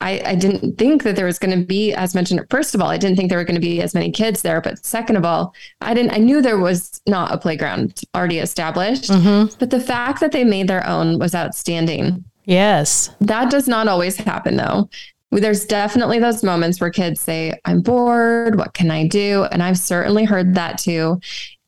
[0.00, 2.90] I, I didn't think that there was going to be, as mentioned, first of all,
[2.90, 4.60] I didn't think there were going to be as many kids there.
[4.60, 9.10] But second of all, I didn't, I knew there was not a playground already established.
[9.10, 9.58] Mhm.
[9.58, 12.24] But the fact that they made their own was outstanding.
[12.44, 13.10] Yes.
[13.20, 14.88] That does not always happen though.
[15.32, 18.56] There's definitely those moments where kids say, I'm bored.
[18.56, 19.44] What can I do?
[19.50, 21.20] And I've certainly heard that too.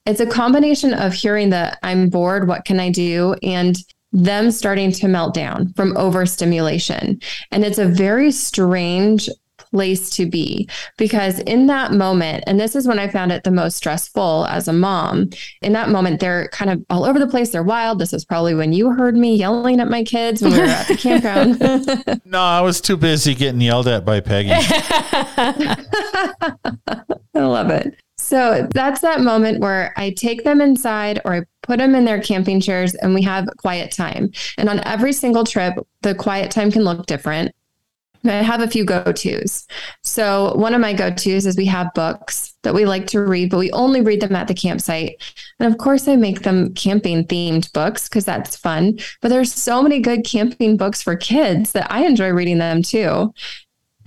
[0.06, 2.46] It's a combination of hearing the I'm bored.
[2.46, 3.34] What can I do?
[3.42, 3.76] And
[4.12, 7.20] them starting to melt down from overstimulation.
[7.50, 9.28] And it's a very strange
[9.70, 13.50] place to be because in that moment, and this is when I found it the
[13.50, 15.28] most stressful as a mom,
[15.62, 17.50] in that moment, they're kind of all over the place.
[17.50, 17.98] They're wild.
[17.98, 20.88] This is probably when you heard me yelling at my kids when we were at
[20.88, 21.58] the campground.
[22.24, 24.50] No, I was too busy getting yelled at by Peggy.
[24.52, 25.76] I
[27.34, 27.94] love it.
[28.28, 32.20] So that's that moment where I take them inside or I put them in their
[32.20, 34.32] camping chairs and we have quiet time.
[34.58, 37.54] And on every single trip, the quiet time can look different.
[38.24, 39.66] I have a few go tos.
[40.02, 43.50] So, one of my go tos is we have books that we like to read,
[43.50, 45.22] but we only read them at the campsite.
[45.58, 48.98] And of course, I make them camping themed books because that's fun.
[49.22, 53.32] But there's so many good camping books for kids that I enjoy reading them too.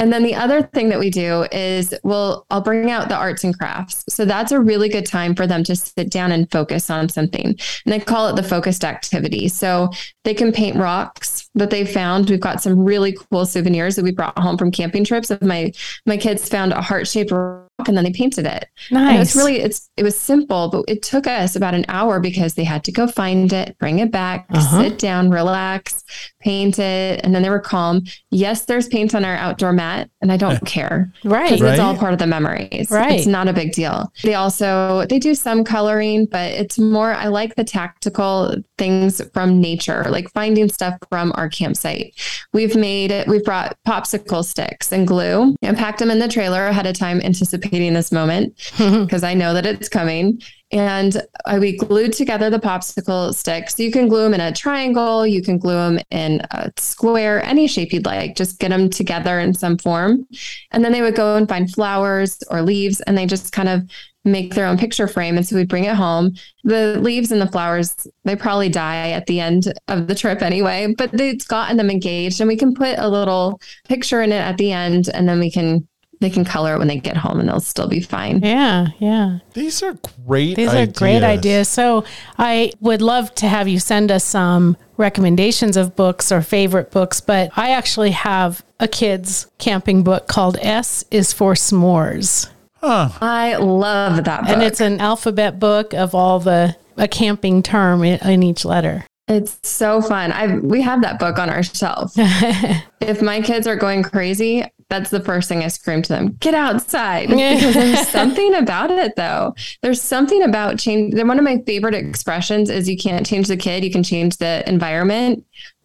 [0.01, 3.43] And then the other thing that we do is we'll I'll bring out the arts
[3.43, 4.03] and crafts.
[4.09, 7.55] So that's a really good time for them to sit down and focus on something.
[7.85, 9.47] And I call it the focused activity.
[9.47, 9.89] So
[10.23, 12.31] they can paint rocks that they found.
[12.31, 15.29] We've got some really cool souvenirs that we brought home from camping trips.
[15.29, 15.71] Of my
[16.07, 18.65] my kids found a heart-shaped rock and then they painted it.
[18.89, 19.27] And Nice.
[19.27, 22.63] it's really it's it was simple, but it took us about an hour because they
[22.63, 24.81] had to go find it, bring it back, Uh-huh.
[24.81, 26.03] sit down, relax,
[26.41, 28.03] paint it, and then they were calm.
[28.29, 31.51] Yes, there's paint on our outdoor mat, and I don't care right.
[31.51, 32.89] because it's all part of the memories.
[32.91, 33.19] Right.
[33.19, 34.11] It's not a big deal.
[34.23, 39.61] They also they do some coloring, but it's more I like the tactical things from
[39.61, 42.13] nature, like finding stuff from our campsite.
[42.53, 46.65] We've made it, we've brought popsicle sticks and glue and packed them in the trailer
[46.65, 50.41] ahead of time, anticipating this moment because I know that it's coming.
[50.71, 51.21] And
[51.59, 53.77] we glued together the popsicle sticks.
[53.79, 57.67] You can glue them in a triangle, you can glue them in a square, any
[57.67, 58.35] shape you'd like.
[58.35, 60.25] Just get them together in some form.
[60.71, 63.89] And then they would go and find flowers or leaves and they just kind of
[64.23, 65.35] make their own picture frame.
[65.35, 66.35] And so we'd bring it home.
[66.63, 70.93] The leaves and the flowers, they probably die at the end of the trip anyway,
[70.97, 74.57] but it's gotten them engaged and we can put a little picture in it at
[74.57, 75.87] the end and then we can
[76.21, 78.39] they can color it when they get home and they'll still be fine.
[78.41, 79.39] Yeah, yeah.
[79.53, 80.89] These are great These ideas.
[80.89, 81.67] are great ideas.
[81.67, 82.05] So
[82.37, 87.19] I would love to have you send us some recommendations of books or favorite books,
[87.19, 92.49] but I actually have a kids camping book called S is for S'mores.
[92.83, 94.49] I love that book.
[94.49, 99.05] And it's an alphabet book of all the a camping term in, in each letter.
[99.27, 100.31] It's so fun.
[100.31, 102.13] I we have that book on our shelf.
[102.17, 106.53] if my kids are going crazy, that's the first thing I scream to them: "Get
[106.53, 109.55] outside!" Because there's something about it, though.
[109.81, 111.15] There's something about change.
[111.15, 114.63] One of my favorite expressions is "You can't change the kid; you can change the
[114.69, 115.43] environment."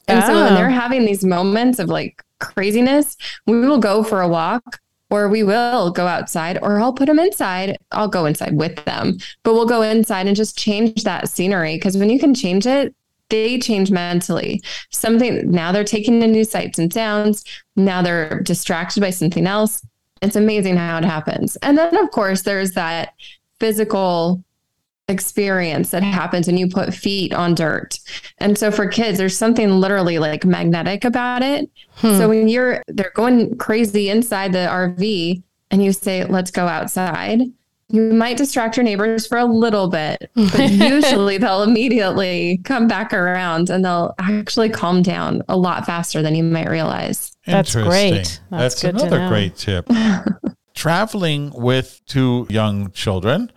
[0.08, 0.56] And so when Oh.
[0.56, 3.16] they're having these moments of like craziness,
[3.46, 4.78] we will go for a walk.
[5.08, 7.78] Or we will go outside, or I'll put them inside.
[7.92, 11.76] I'll go inside with them, but we'll go inside and just change that scenery.
[11.76, 12.92] Because when you can change it,
[13.28, 14.62] they change mentally.
[14.90, 17.44] Something now they're taking in new sights and sounds.
[17.74, 19.84] Now they're distracted by something else.
[20.22, 21.56] It's amazing how it happens.
[21.56, 23.14] And then, of course, there's that
[23.60, 24.42] physical
[25.08, 27.98] experience that happens when you put feet on dirt.
[28.38, 31.70] And so for kids, there's something literally like magnetic about it.
[32.00, 32.28] So hmm.
[32.28, 37.40] when you're they're going crazy inside the RV and you say, let's go outside,
[37.88, 43.12] you might distract your neighbors for a little bit, but usually they'll immediately come back
[43.12, 47.36] around and they'll actually calm down a lot faster than you might realize.
[47.46, 48.40] That's great.
[48.50, 49.28] That's That's, good to another know.
[49.28, 49.88] great tip.
[50.74, 53.52] Traveling with two young children,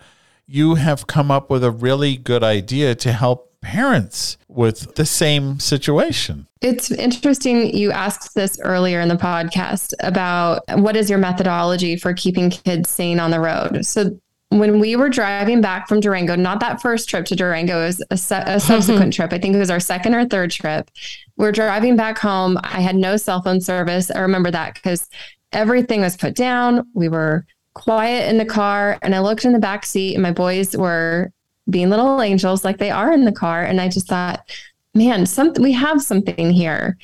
[0.46, 5.60] you have come up with a really good idea to help parents with the same
[5.60, 6.48] situation.
[6.62, 12.14] It's interesting you asked this earlier in the podcast about what is your methodology for
[12.14, 13.86] keeping kids sane on the road.
[13.86, 14.20] So
[14.50, 18.04] when we were driving back from Durango, not that first trip to Durango, it was
[18.10, 19.32] a, su- a subsequent trip.
[19.32, 20.90] I think it was our second or third trip.
[21.38, 22.58] We're driving back home.
[22.64, 24.10] I had no cell phone service.
[24.12, 25.08] I remember that because
[25.52, 26.88] everything was put down.
[26.94, 27.46] We were
[27.76, 31.32] quiet in the car, and I looked in the back seat, and my boys were
[31.70, 33.64] being little angels like they are in the car.
[33.64, 34.50] And I just thought,
[34.94, 36.98] man, something we have something here.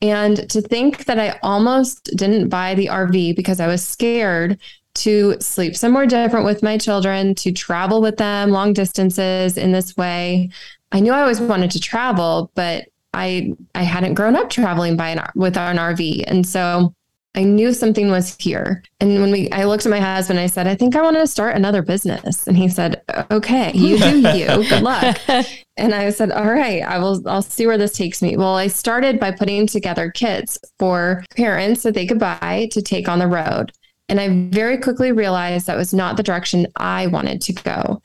[0.00, 4.58] And to think that I almost didn't buy the RV because I was scared
[4.94, 9.96] to sleep somewhere different with my children, to travel with them long distances in this
[9.96, 10.50] way.
[10.90, 15.10] I knew I always wanted to travel, but I I hadn't grown up traveling by
[15.10, 16.94] an with an RV, and so
[17.34, 18.82] I knew something was here.
[19.00, 21.26] And when we, I looked at my husband, I said, I think I want to
[21.26, 22.46] start another business.
[22.46, 25.18] And he said, okay, you do you, good luck.
[25.78, 28.36] And I said, all right, I will, I'll see where this takes me.
[28.36, 33.08] Well, I started by putting together kits for parents that they could buy to take
[33.08, 33.72] on the road.
[34.10, 38.02] And I very quickly realized that was not the direction I wanted to go.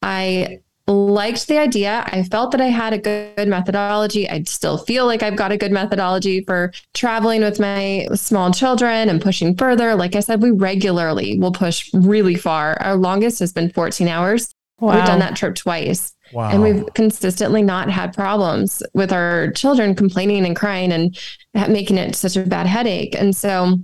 [0.00, 2.04] I liked the idea.
[2.06, 4.28] I felt that I had a good methodology.
[4.28, 9.08] I still feel like I've got a good methodology for traveling with my small children
[9.08, 9.94] and pushing further.
[9.94, 12.76] Like I said, we regularly will push really far.
[12.82, 14.54] Our longest has been 14 hours.
[14.80, 14.96] Wow.
[14.96, 16.14] We've done that trip twice.
[16.32, 16.50] Wow.
[16.50, 21.16] And we've consistently not had problems with our children complaining and crying and
[21.54, 23.14] making it such a bad headache.
[23.14, 23.78] And so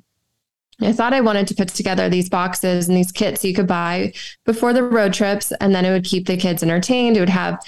[0.81, 4.13] I thought I wanted to put together these boxes and these kits you could buy
[4.47, 7.17] before the road trips, and then it would keep the kids entertained.
[7.17, 7.61] It would have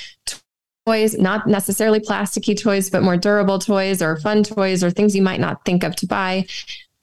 [0.87, 5.22] toys, not necessarily plasticky toys, but more durable toys or fun toys or things you
[5.22, 6.46] might not think of to buy.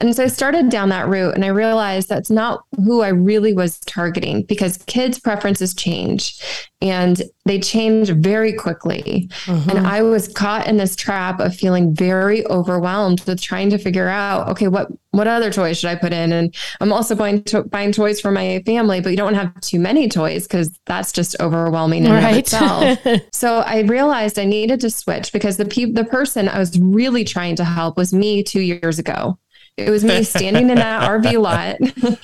[0.02, 3.54] And so I started down that route and I realized that's not who I really
[3.54, 6.42] was targeting because kids' preferences change
[6.82, 9.28] and they change very quickly.
[9.44, 9.70] Mm-hmm.
[9.70, 14.08] And I was caught in this trap of feeling very overwhelmed with trying to figure
[14.08, 16.32] out, okay, what what other toys should I put in?
[16.32, 19.80] And I'm also going to buying toys for my family, but you don't have too
[19.80, 22.38] many toys because that's just overwhelming in right.
[22.38, 23.00] itself.
[23.34, 27.26] so I realized I needed to switch because the pe- the person I was really
[27.26, 29.38] trying to help was me two years ago.
[29.80, 31.78] It was me standing in that RV lot,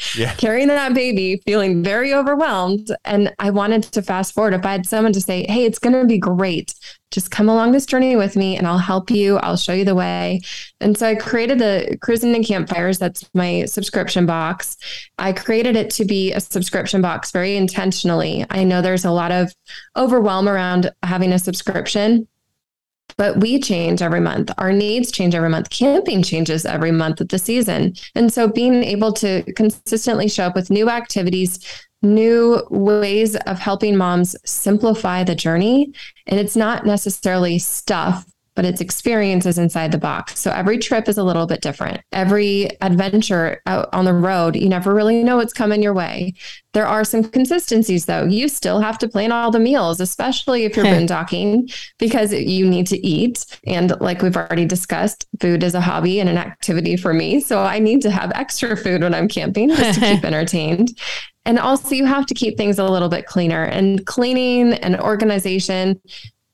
[0.15, 0.33] yeah.
[0.35, 2.95] carrying that baby, feeling very overwhelmed.
[3.05, 4.53] And I wanted to fast forward.
[4.53, 6.73] If I had someone to say, Hey, it's going to be great.
[7.11, 9.37] Just come along this journey with me and I'll help you.
[9.37, 10.41] I'll show you the way.
[10.81, 12.97] And so I created the Cruising and Campfires.
[12.97, 14.75] That's my subscription box.
[15.17, 18.45] I created it to be a subscription box very intentionally.
[18.49, 19.53] I know there's a lot of
[19.95, 22.27] overwhelm around having a subscription
[23.17, 24.51] but we change every month.
[24.57, 25.69] Our needs change every month.
[25.69, 27.93] Camping changes every month of the season.
[28.13, 31.59] And so being able to consistently show up with new activities,
[32.01, 35.93] new ways of helping moms simplify the journey.
[36.27, 40.39] And it's not necessarily stuff but it's experiences inside the box.
[40.39, 42.01] So every trip is a little bit different.
[42.11, 46.33] Every adventure out on the road, you never really know what's coming your way.
[46.73, 48.25] There are some consistencies though.
[48.25, 52.87] You still have to plan all the meals, especially if you're boondocking, because you need
[52.87, 53.45] to eat.
[53.67, 57.41] And like we've already discussed, food is a hobby and an activity for me.
[57.41, 60.97] So I need to have extra food when I'm camping just to keep entertained.
[61.47, 63.65] And also, you have to keep things a little bit cleaner.
[63.65, 66.01] And cleaning and organization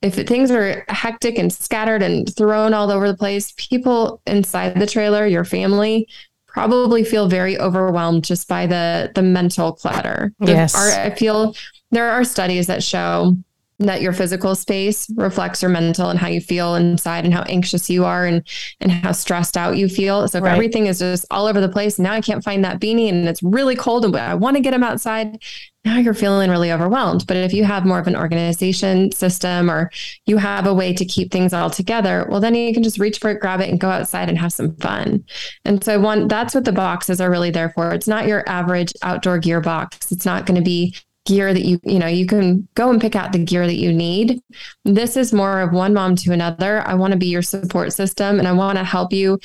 [0.01, 4.87] if things are hectic and scattered and thrown all over the place, people inside the
[4.87, 6.07] trailer, your family,
[6.47, 10.33] probably feel very overwhelmed just by the the mental clutter.
[10.39, 11.55] Yes, are, I feel
[11.91, 13.35] there are studies that show
[13.79, 17.89] that your physical space reflects your mental and how you feel inside and how anxious
[17.89, 18.47] you are and
[18.79, 20.27] and how stressed out you feel.
[20.27, 20.53] So if right.
[20.53, 23.41] everything is just all over the place, now I can't find that beanie and it's
[23.43, 25.41] really cold and I want to get him outside.
[25.83, 27.25] Now you're feeling really overwhelmed.
[27.25, 29.91] But if you have more of an organization system or
[30.27, 33.17] you have a way to keep things all together, well, then you can just reach
[33.17, 35.23] for it, grab it, and go outside and have some fun.
[35.65, 37.91] And so one that's what the boxes are really there for.
[37.93, 40.11] It's not your average outdoor gear box.
[40.11, 43.15] It's not going to be gear that you you know you can go and pick
[43.15, 44.41] out the gear that you need
[44.85, 48.39] this is more of one mom to another i want to be your support system
[48.39, 49.39] and i want to help you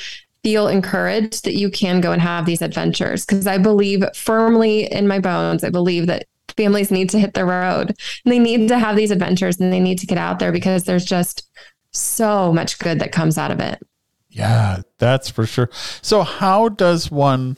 [0.46, 5.08] feel encouraged that you can go and have these adventures because i believe firmly in
[5.08, 6.24] my bones i believe that
[6.56, 7.94] families need to hit the road.
[8.24, 10.84] And they need to have these adventures and they need to get out there because
[10.84, 11.48] there's just
[11.92, 13.80] so much good that comes out of it.
[14.30, 15.70] Yeah that's for sure.
[16.02, 17.56] So how does one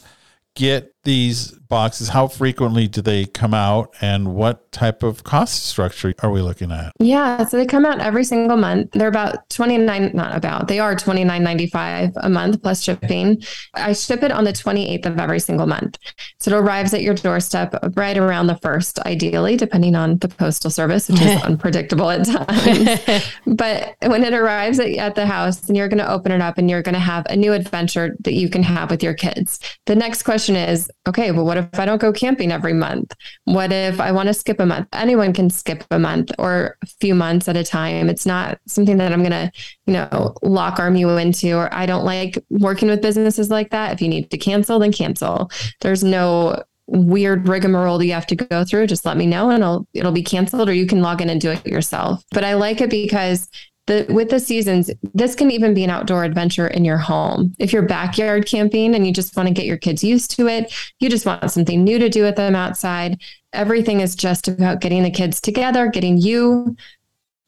[0.55, 2.09] get these boxes?
[2.09, 6.73] How frequently do they come out and what type of cost structure are we looking
[6.73, 6.93] at?
[6.99, 8.91] Yeah, so they come out every single month.
[8.93, 10.69] They're about 29 not about.
[10.69, 13.43] They are 29.95 a month plus shipping.
[13.75, 15.99] I ship it on the 28th of every single month.
[16.41, 20.71] So it arrives at your doorstep right around the first ideally depending on the postal
[20.71, 23.25] service, which is unpredictable at times.
[23.47, 26.59] but when it arrives at, at the house and you're going to open it up
[26.59, 29.59] and you're going to have a new adventure that you can have with your kids.
[29.87, 33.13] The next question is, okay, well what if I don't go camping every month?
[33.45, 34.89] What if I want to skip a month?
[34.93, 38.09] Anyone can skip a month or a few months at a time.
[38.09, 39.51] It's not something that I'm going to,
[39.87, 43.93] you know, lock arm you into, or I don't like working with businesses like that.
[43.93, 45.51] If you need to cancel, then cancel.
[45.81, 48.87] There's no weird rigmarole that you have to go through.
[48.87, 51.41] Just let me know and it'll, it'll be canceled or you can log in and
[51.41, 52.25] do it yourself.
[52.33, 53.49] But I like it because
[53.89, 57.55] the with the seasons, this can even be an outdoor adventure in your home.
[57.59, 60.73] If you're backyard camping and you just want to get your kids used to it,
[61.01, 63.21] you just want something new to do with them outside.
[63.53, 66.77] Everything is just about getting the kids together, getting you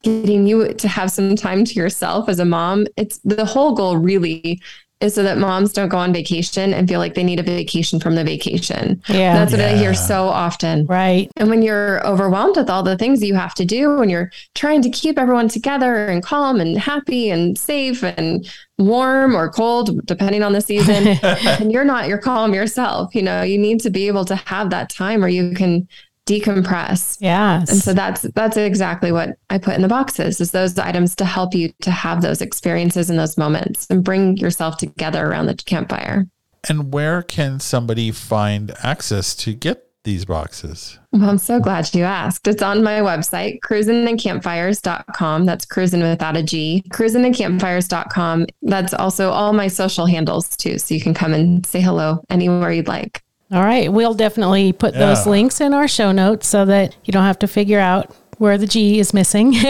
[0.02, 2.86] getting you to have some time to yourself as a mom.
[2.96, 4.60] It's the whole goal really
[5.00, 7.98] is so that moms don't go on vacation and feel like they need a vacation
[7.98, 9.02] from the vacation.
[9.08, 9.34] Yeah.
[9.34, 10.84] That's what I hear so often.
[10.86, 11.30] Right.
[11.36, 14.82] And when you're overwhelmed with all the things you have to do, when you're trying
[14.82, 18.46] to keep everyone together and calm and happy and safe and
[18.78, 23.14] warm or cold, depending on the season, and you're not, you're calm yourself.
[23.14, 25.88] You know, you need to be able to have that time where you can
[26.30, 27.16] decompress.
[27.20, 27.70] Yes.
[27.70, 31.24] And so that's that's exactly what I put in the boxes is those items to
[31.24, 35.54] help you to have those experiences and those moments and bring yourself together around the
[35.54, 36.26] campfire.
[36.68, 40.98] And where can somebody find access to get these boxes?
[41.12, 42.46] Well, I'm so glad you asked.
[42.46, 45.46] It's on my website, cruisinandcampfires.com.
[45.46, 46.82] That's cruising without a G.
[46.90, 48.46] Cruisinandcampfires.com.
[48.62, 50.78] That's also all my social handles too.
[50.78, 53.22] So you can come and say hello anywhere you'd like.
[53.52, 53.92] All right.
[53.92, 57.48] We'll definitely put those links in our show notes so that you don't have to
[57.48, 59.52] figure out where the G is missing.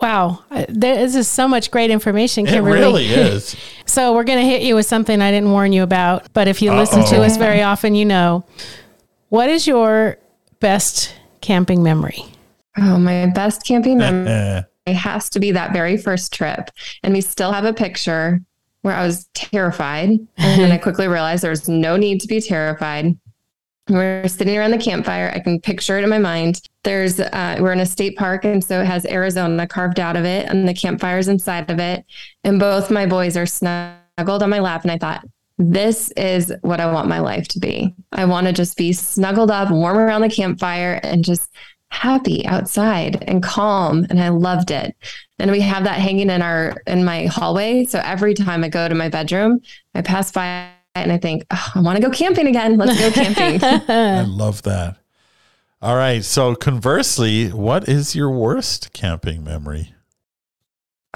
[0.00, 0.42] wow.
[0.68, 2.78] This is so much great information, It Kimberly.
[2.78, 3.56] really is.
[3.88, 6.60] So we're going to hit you with something I didn't warn you about, but if
[6.60, 8.44] you listen to us very often, you know.
[9.30, 10.18] What is your
[10.60, 12.22] best camping memory?
[12.76, 14.28] Oh, my best camping memory
[14.86, 14.92] Eh.
[14.92, 16.68] has to be that very first trip.
[17.02, 18.42] And we still have a picture
[18.82, 20.10] where I was terrified.
[20.10, 23.16] And then I quickly realized there was no need to be terrified.
[23.88, 25.32] We're sitting around the campfire.
[25.34, 26.60] I can picture it in my mind.
[26.84, 30.24] There's, uh, we're in a state park, and so it has Arizona carved out of
[30.24, 32.04] it, and the campfire's inside of it.
[32.44, 34.82] And both my boys are snuggled on my lap.
[34.82, 35.24] And I thought,
[35.56, 37.94] this is what I want my life to be.
[38.12, 41.50] I want to just be snuggled up, warm around the campfire, and just
[41.90, 44.06] happy outside and calm.
[44.10, 44.96] And I loved it.
[45.38, 47.84] And we have that hanging in our in my hallway.
[47.84, 49.60] So every time I go to my bedroom,
[49.94, 52.76] I pass by and I think, oh, I want to go camping again.
[52.76, 53.62] Let's go camping.
[53.88, 54.96] I love that.
[55.80, 56.24] All right.
[56.24, 59.94] So, conversely, what is your worst camping memory?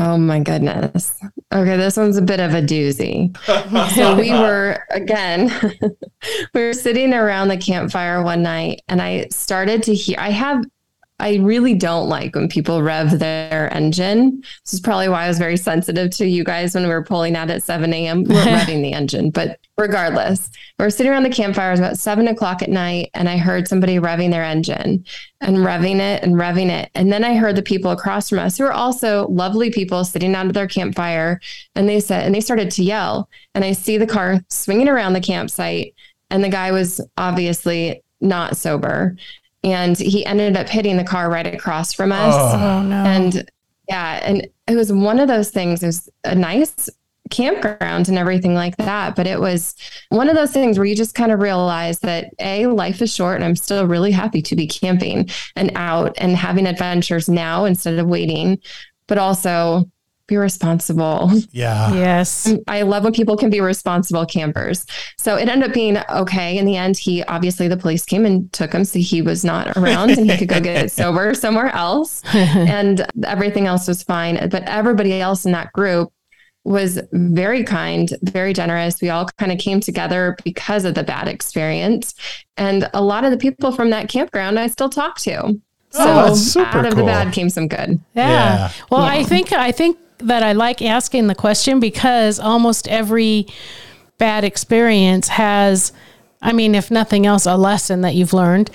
[0.05, 1.15] Oh my goodness.
[1.55, 3.37] Okay, this one's a bit of a doozy.
[3.95, 5.53] So we were again,
[6.55, 10.65] we were sitting around the campfire one night and I started to hear I have
[11.23, 14.41] I really don't like when people rev their engine.
[14.65, 17.37] This is probably why I was very sensitive to you guys when we were pulling
[17.37, 18.25] out at 7 a.m.
[18.25, 20.51] We weren't revving the engine, but regardless,
[20.81, 21.69] we're sitting around the campfire.
[21.69, 25.05] It was about seven o'clock at night, and I heard somebody revving their engine
[25.41, 26.91] and revving it and revving it.
[26.97, 30.35] And then I heard the people across from us who are also lovely people sitting
[30.35, 31.41] out at their campfire,
[31.77, 33.29] and they said, and they started to yell.
[33.55, 35.95] And I see the car swinging around the campsite,
[36.31, 39.17] and the guy was obviously not sober.
[39.65, 42.35] And he ended up hitting the car right across from us.
[42.35, 42.59] Oh.
[42.59, 43.05] Oh, no.
[43.05, 43.51] And
[43.89, 45.83] yeah, and it was one of those things.
[45.83, 46.89] It was a nice
[47.31, 49.17] campground and everything like that.
[49.17, 49.75] But it was
[50.11, 53.37] one of those things where you just kind of realize that A, life is short
[53.37, 57.99] and I'm still really happy to be camping and out and having adventures now instead
[57.99, 58.59] of waiting,
[59.07, 59.89] but also
[60.27, 61.31] be responsible.
[61.51, 61.93] Yeah.
[61.95, 62.53] yes.
[62.69, 64.87] I love when people can be responsible campers.
[65.19, 66.57] So it ended up being okay.
[66.57, 69.77] In the end, he obviously the police came and took him, so he was not
[69.77, 72.23] around and he could go get sober somewhere else.
[72.35, 74.49] and everything else was fine.
[74.49, 76.13] But everybody else in that group
[76.65, 79.01] was very kind, very generous.
[79.03, 82.15] We all kind of came together because of the bad experience.
[82.57, 85.37] And a lot of the people from that campground I still talk to.
[85.45, 85.51] Oh,
[85.91, 88.01] so Oh, that's super out of the bad came some good.
[88.15, 88.29] Yeah.
[88.29, 88.73] Yeah.
[88.91, 89.13] Well, Yeah.
[89.13, 93.47] I think I think that I like asking the question because almost every
[94.19, 95.93] bad experience has
[96.45, 98.69] I mean, if nothing else, a lesson that you've learned.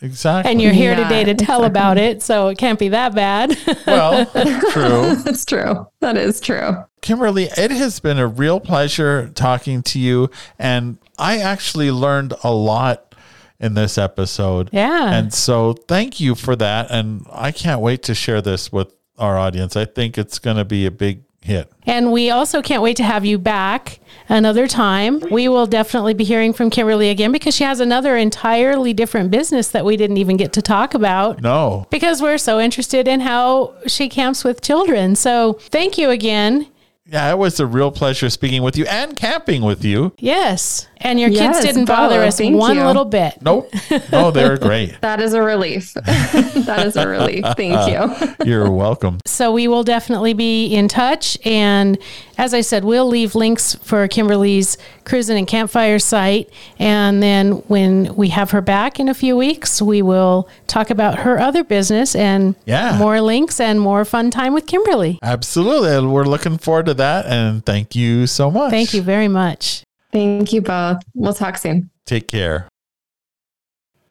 [0.00, 0.52] Exactly.
[0.52, 3.56] and you're here Yeah, today to tell about it, so it can't be that bad.
[3.86, 4.26] well,
[4.70, 5.16] true.
[5.24, 5.88] That's true.
[6.00, 6.84] That is true.
[7.00, 10.30] Kimberly, it has been a real pleasure talking to you.
[10.58, 13.14] And I actually learned a lot
[13.58, 14.68] in this episode.
[14.72, 15.12] Yeah.
[15.12, 16.90] And so thank you for that.
[16.90, 19.76] And I can't wait to share this with our audience.
[19.76, 21.70] I think it's going to be a big hit.
[21.86, 25.20] And we also can't wait to have you back another time.
[25.30, 29.68] We will definitely be hearing from Kimberly again because she has another entirely different business
[29.68, 31.42] that we didn't even get to talk about.
[31.42, 31.86] No.
[31.90, 35.14] Because we're so interested in how she camps with children.
[35.14, 36.66] So thank you again.
[37.06, 40.14] Yeah, it was a real pleasure speaking with you and camping with you.
[40.18, 40.88] Yes.
[40.96, 42.84] And your Yes, kids didn't bother us thank one you.
[42.86, 43.42] little bit.
[43.42, 43.70] Nope.
[44.10, 44.98] No, they're great.
[45.02, 45.92] That is a relief.
[45.94, 47.44] that is a relief.
[47.58, 48.34] Thank you.
[48.46, 49.18] You're welcome.
[49.26, 51.36] So we will definitely be in touch.
[51.44, 51.98] And
[52.38, 56.50] as I said, we'll leave links for Kimberly's Cruising and Campfire site.
[56.78, 61.20] And then when we have her back in a few weeks, we will talk about
[61.20, 62.96] her other business and Yeah.
[62.98, 65.18] more links and more fun time with Kimberly.
[65.22, 66.06] Absolutely.
[66.06, 67.26] We're looking forward to that.
[67.26, 68.70] And thank you so much.
[68.70, 69.82] Thank you very much.
[70.12, 70.98] Thank you both.
[71.14, 71.90] We'll talk soon.
[72.06, 72.68] Take care.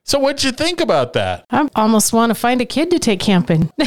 [0.05, 1.45] So, what'd you think about that?
[1.49, 3.71] I almost want to find a kid to take camping.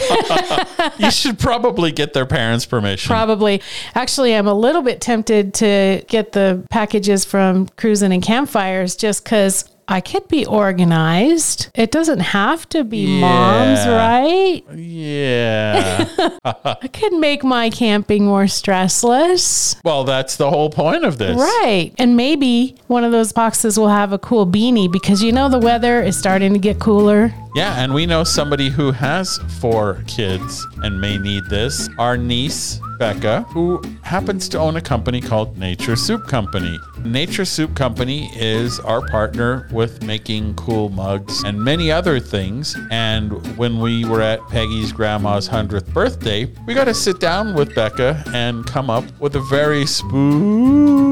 [0.99, 3.09] You should probably get their parents' permission.
[3.09, 3.61] Probably.
[3.95, 9.25] Actually, I'm a little bit tempted to get the packages from Cruising and Campfires just
[9.25, 11.69] because I could be organized.
[11.75, 14.63] It doesn't have to be mom's, right?
[14.75, 16.09] Yeah.
[16.45, 19.77] I could make my camping more stressless.
[19.85, 21.37] well, that's the whole point of this.
[21.37, 21.93] Right.
[21.99, 25.59] And maybe one of those boxes will have a cool beanie because you know the
[25.61, 27.33] weather is starting to get cooler.
[27.55, 31.89] Yeah, and we know somebody who has four kids and may need this.
[31.99, 36.79] Our niece, Becca, who happens to own a company called Nature Soup Company.
[37.05, 42.77] Nature Soup Company is our partner with making cool mugs and many other things.
[42.91, 47.75] And when we were at Peggy's grandma's 100th birthday, we got to sit down with
[47.75, 51.06] Becca and come up with a very spooky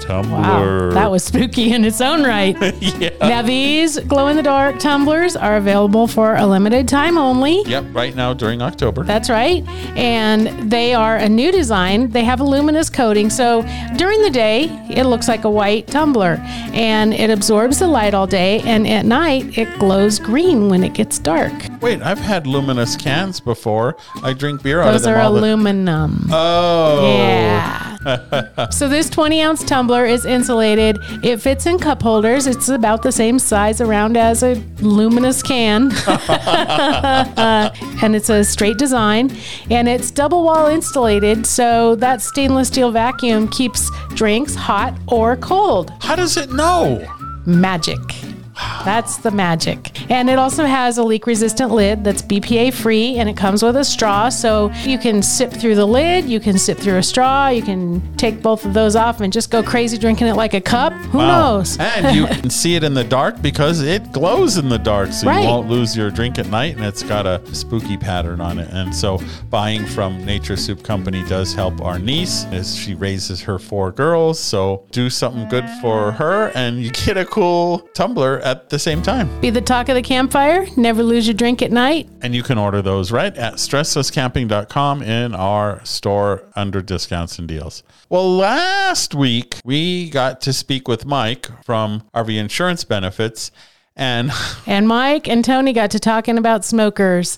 [0.00, 0.38] tumbler.
[0.38, 0.90] Wow.
[0.90, 2.56] That was spooky in its own right.
[2.80, 3.10] yeah.
[3.20, 7.62] Now, these glow in the dark tumblers are available for a limited time only.
[7.64, 9.04] Yep, right now during October.
[9.04, 9.66] That's right.
[9.96, 12.10] And they are a new design.
[12.10, 13.30] They have a luminous coating.
[13.30, 13.62] So
[13.96, 16.38] during the day, it looks like a white tumbler
[16.72, 18.60] and it absorbs the light all day.
[18.60, 21.52] And at night, it glows green when it gets dark.
[21.80, 23.96] Wait, I've had luminous cans before.
[24.22, 26.26] I drink beer out of Those are all the aluminum.
[26.30, 27.16] Oh.
[27.16, 27.97] Yeah.
[28.70, 30.98] So this 20 ounce tumbler is insulated.
[31.22, 32.46] It fits in cup holders.
[32.46, 35.90] It's about the same size around as a luminous can.
[38.02, 39.36] and it's a straight design.
[39.70, 41.46] And it's double wall insulated.
[41.46, 45.92] So that stainless steel vacuum keeps drinks hot or cold.
[46.00, 47.06] How does it know?
[47.46, 47.98] Magic.
[48.84, 50.10] That's the magic.
[50.10, 53.76] And it also has a leak resistant lid that's BPA free and it comes with
[53.76, 54.28] a straw.
[54.28, 58.00] So you can sip through the lid, you can sip through a straw, you can
[58.16, 60.92] take both of those off and just go crazy drinking it like a cup.
[61.12, 61.58] Who Wow.
[61.58, 61.78] knows?
[61.78, 65.26] and you can see it in the dark because it glows in the dark, so
[65.28, 65.42] Right.
[65.42, 66.76] you won't lose your drink at night.
[66.76, 68.68] And it's got a spooky pattern on it.
[68.72, 73.58] And so, buying from Nature Soup Company does help our niece as she raises her
[73.58, 74.38] four girls.
[74.40, 79.02] So, do something good for her, and you get a cool tumbler at the same
[79.02, 79.28] time.
[79.40, 80.66] Be the talk of the campfire.
[80.76, 82.08] Never lose your drink at night.
[82.22, 87.82] And you can order those right at stresslesscamping.com in our store under discounts and deals.
[88.08, 93.50] Well, last week we got to speak with Mike from RV Insurance Benefits.
[93.98, 94.30] And
[94.64, 97.36] And Mike and Tony got to talking about smokers.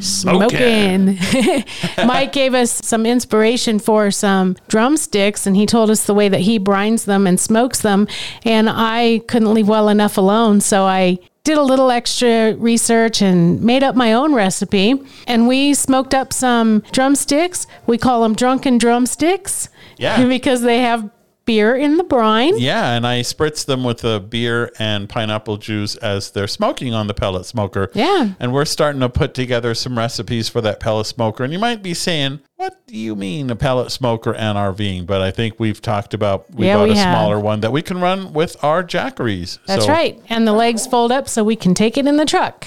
[0.00, 1.18] Smoking.
[1.98, 6.40] Mike gave us some inspiration for some drumsticks, and he told us the way that
[6.40, 8.08] he brines them and smokes them.
[8.44, 13.60] And I couldn't leave well enough alone, so I did a little extra research and
[13.62, 14.94] made up my own recipe.
[15.26, 17.66] And we smoked up some drumsticks.
[17.86, 19.68] We call them drunken drumsticks.
[19.98, 20.26] Yeah.
[20.28, 21.10] because they have
[21.44, 22.58] beer in the brine.
[22.58, 27.06] yeah, and I spritz them with a beer and pineapple juice as they're smoking on
[27.06, 27.90] the pellet smoker.
[27.94, 28.30] Yeah.
[28.40, 31.44] And we're starting to put together some recipes for that pellet smoker.
[31.44, 35.06] And you might be saying, what do you mean a pellet smoker and RVing?
[35.06, 37.14] But I think we've talked about we Yeah, bought we a have.
[37.18, 39.58] smaller one that we can run with our Jackeries.
[39.66, 40.20] That's So- right.
[40.28, 42.64] And the legs fold up so we can take it in the truck.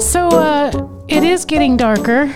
[0.00, 0.70] So uh,
[1.08, 2.34] it is getting darker.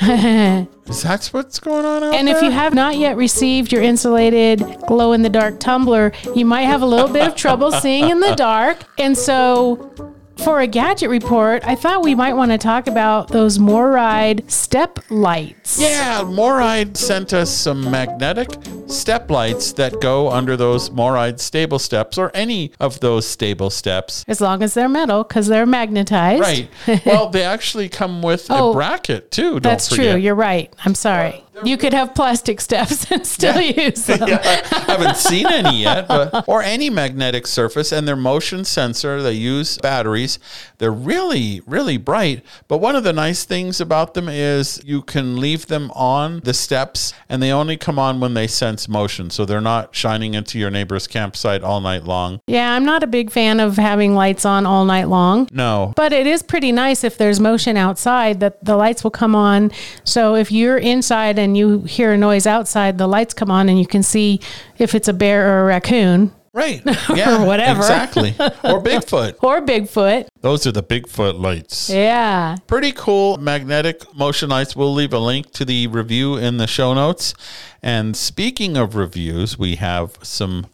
[0.00, 2.44] And Is that what's going on out if there?
[2.44, 6.82] you have not yet received your insulated glow in the dark tumbler, you might have
[6.82, 8.78] a little bit of trouble seeing in the dark.
[8.98, 13.58] And so for a gadget report, I thought we might want to talk about those
[13.58, 15.78] MORryde step lights.
[15.80, 18.48] Yeah, MORryde sent us some magnetic
[18.86, 24.24] step lights that go under those MORryde stable steps or any of those stable steps.
[24.28, 26.40] As long as they're metal, because they're magnetized.
[26.40, 26.68] Right.
[27.04, 29.52] well, they actually come with Oh, a bracket too.
[29.60, 30.12] Don't That's forget.
[30.14, 30.20] true.
[30.20, 30.72] You're right.
[30.84, 31.44] I'm sorry.
[31.64, 34.22] You could have plastic steps and still use them.
[34.24, 39.22] i haven't seen any yet, but, or any magnetic surface, and their motion sensor.
[39.22, 40.38] They use batteries.
[40.78, 42.44] They're really, really bright.
[42.68, 46.54] But one of the nice things about them is you can leave them on the
[46.54, 49.30] steps, and they only come on when they sense motion.
[49.30, 52.40] So they're not shining into your neighbor's campsite all night long.
[52.46, 55.48] Yeah, I'm not a big fan of having lights on all night long.
[55.52, 55.92] No.
[55.96, 59.70] But it is pretty nice if there's motion outside that the lights will come on.
[60.04, 63.78] So if you're inside and you hear a noise outside, the lights come on and
[63.78, 64.40] you can see
[64.78, 66.32] if it's a bear or a raccoon.
[66.52, 66.82] Right.
[67.14, 67.42] Yeah.
[67.42, 67.80] Or whatever.
[67.80, 68.30] Exactly.
[68.38, 69.36] Or Bigfoot.
[69.42, 70.26] or Bigfoot.
[70.40, 71.88] Those are the Bigfoot lights.
[71.90, 72.56] Yeah.
[72.66, 74.74] Pretty cool magnetic motion lights.
[74.74, 77.34] We'll leave a link to the review in the show notes.
[77.82, 80.66] And speaking of reviews, we have some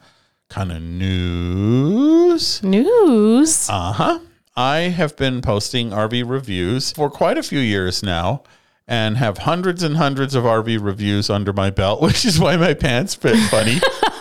[0.49, 2.63] kind of news.
[2.63, 3.69] News.
[3.69, 4.19] Uh huh.
[4.57, 8.43] I have been posting RV reviews for quite a few years now
[8.87, 12.75] and have hundreds and hundreds of RV reviews under my belt, which is why my
[12.75, 13.81] pants fit funny.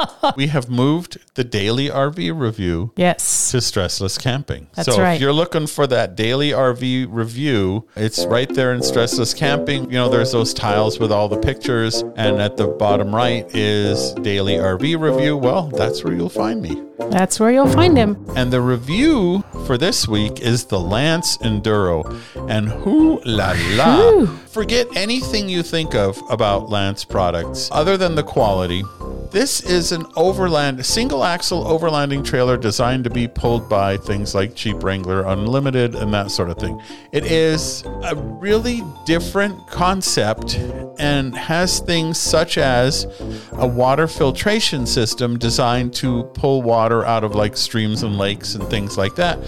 [0.36, 3.50] we have moved the daily RV review yes.
[3.50, 4.68] to stressless camping.
[4.74, 5.14] That's so right.
[5.14, 9.84] if you're looking for that daily RV review, it's right there in stressless camping.
[9.84, 14.12] You know, there's those tiles with all the pictures, and at the bottom right is
[14.14, 15.36] daily RV review.
[15.36, 16.82] Well, that's where you'll find me.
[17.10, 18.24] That's where you'll find him.
[18.36, 22.02] And the review for this week is the Lance Enduro.
[22.48, 24.26] And whoo la la.
[24.52, 28.82] Forget anything you think of about Lance products other than the quality.
[29.30, 34.54] This is an overland, single axle overlanding trailer designed to be pulled by things like
[34.54, 36.78] Jeep Wrangler Unlimited and that sort of thing.
[37.12, 40.56] It is a really different concept
[40.98, 43.06] and has things such as
[43.52, 48.68] a water filtration system designed to pull water out of like streams and lakes and
[48.68, 49.38] things like that.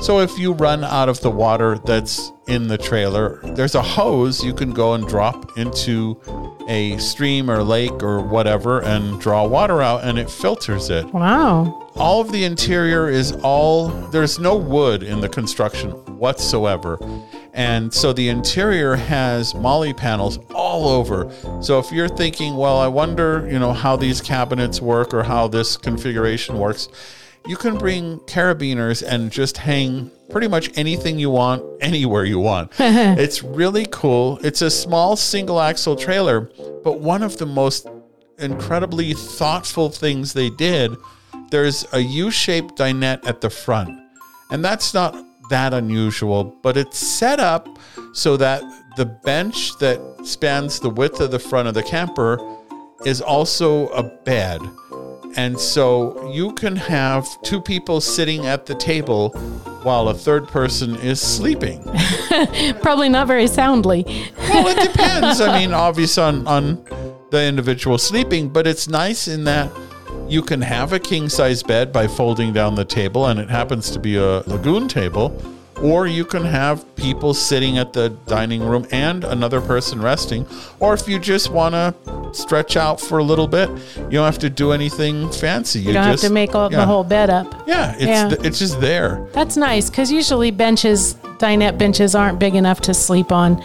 [0.00, 4.44] So if you run out of the water that's in the trailer, there's a hose
[4.44, 6.20] you can go and drop into
[6.68, 11.06] a stream or lake or whatever and draw water out and it filters it.
[11.12, 11.90] Wow.
[11.94, 16.98] All of the interior is all there's no wood in the construction whatsoever.
[17.52, 21.30] And so the interior has MOLLE panels all over.
[21.62, 25.46] So if you're thinking, well, I wonder, you know, how these cabinets work or how
[25.46, 26.88] this configuration works,
[27.46, 32.72] you can bring carabiners and just hang pretty much anything you want anywhere you want.
[32.78, 34.38] it's really cool.
[34.42, 36.50] It's a small single axle trailer,
[36.82, 37.86] but one of the most
[38.38, 40.96] incredibly thoughtful things they did,
[41.50, 44.00] there's a U-shaped dinette at the front.
[44.50, 45.14] And that's not
[45.50, 47.78] that unusual, but it's set up
[48.14, 48.62] so that
[48.96, 52.38] the bench that spans the width of the front of the camper
[53.04, 54.60] is also a bed.
[55.36, 59.30] And so you can have two people sitting at the table
[59.82, 61.82] while a third person is sleeping.
[62.82, 64.04] Probably not very soundly.
[64.38, 65.40] Well, it depends.
[65.40, 66.84] I mean, obvious on on
[67.30, 69.70] the individual sleeping, but it's nice in that
[70.28, 73.90] you can have a king size bed by folding down the table, and it happens
[73.90, 75.36] to be a Lagun table.
[75.82, 80.46] Or you can have people sitting at the dining room and another person resting.
[80.80, 81.94] Or if you just want to
[82.32, 85.80] stretch out for a little bit, you don't have to do anything fancy.
[85.80, 86.78] You, You don't just, have to make all, yeah.
[86.78, 87.52] the whole bed up.
[87.66, 88.28] Yeah, it's Yeah.
[88.28, 89.28] th- it's just there.
[89.32, 93.62] That's nice because usually benches, dinette benches, aren't big enough to sleep on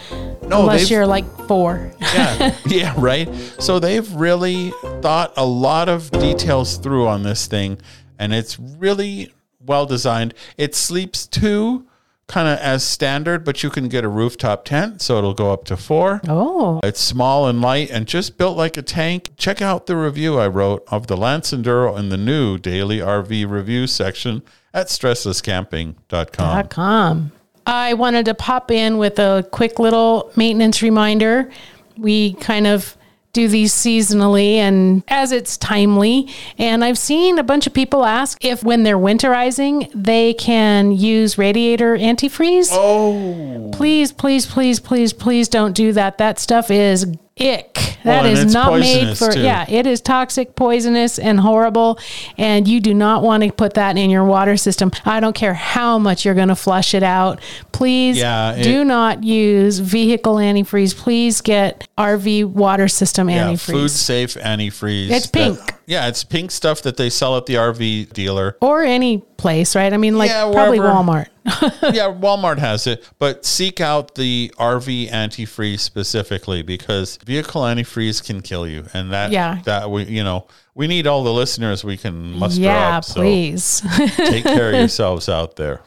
[0.48, 1.92] No, unless you're like four.
[2.00, 3.28] yeah, yeah, right.
[3.60, 7.78] So they've really thought a lot of details through on this thing,
[8.18, 9.32] and it's really
[9.64, 10.34] well designed.
[10.58, 11.86] It sleeps two
[12.30, 15.64] kind of as standard, but you can get a rooftop tent, so it'll go up
[15.64, 16.20] to four.
[16.28, 19.30] Oh, It's small and light and just built like a tank.
[19.36, 23.50] Check out the review I wrote of the Lance Enduro in the new daily RV
[23.50, 26.68] review section at stresslesscamping.com.
[26.68, 27.32] com.
[27.66, 31.50] I wanted to pop in with a quick little maintenance reminder.
[31.96, 32.96] We kind of
[33.32, 36.28] do these seasonally and as it's timely.
[36.58, 41.38] And I've seen a bunch of people ask if when they're winterizing, they can use
[41.38, 42.68] radiator antifreeze.
[42.72, 46.18] Oh, Please, please, please, please, please don't do that.
[46.18, 47.06] That stuff is
[47.40, 47.74] ick.
[48.02, 49.42] That Well, is not made for, too.
[49.42, 51.98] yeah, it is toxic, poisonous, and horrible.
[52.38, 54.90] And you do not want to put that in your water system.
[55.04, 57.40] I don't care how much you're going to flush it out.
[57.72, 60.96] Please Yeah, it- do not use vehicle antifreeze.
[60.96, 63.70] Please get RV water system yeah, antifreeze.
[63.72, 65.10] food safe antifreeze.
[65.10, 65.74] It's that- pink.
[65.86, 68.56] yeah, it's pink stuff that they sell at the RV dealer.
[68.62, 69.92] or any place, right?
[69.92, 70.78] I mean, like Yeah, probably.
[70.78, 71.26] Walmart.
[71.92, 78.40] yeah, Walmart has it, but seek out the RV antifreeze specifically because vehicle antifreeze can
[78.42, 79.60] kill you, and that Yeah.
[79.64, 83.04] that we you know we need all the listeners we can muster yeah, up.
[83.04, 83.82] So please.
[84.16, 85.80] take care of yourselves out there.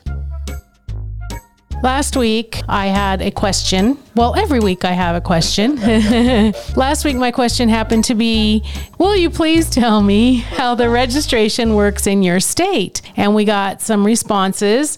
[1.84, 3.98] Last week, I had a question.
[4.16, 5.76] Well, every week I have a question.
[6.78, 8.64] Last week, my question happened to be
[9.00, 13.02] Will you please tell me how the registration works in your state?
[13.18, 14.98] And we got some responses.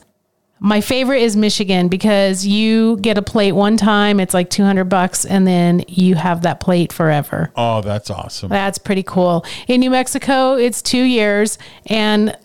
[0.59, 5.25] My favorite is Michigan because you get a plate one time, it's like 200 bucks,
[5.25, 7.51] and then you have that plate forever.
[7.55, 8.49] Oh, that's awesome.
[8.49, 9.45] That's pretty cool.
[9.67, 11.57] In New Mexico, it's two years.
[11.87, 12.37] And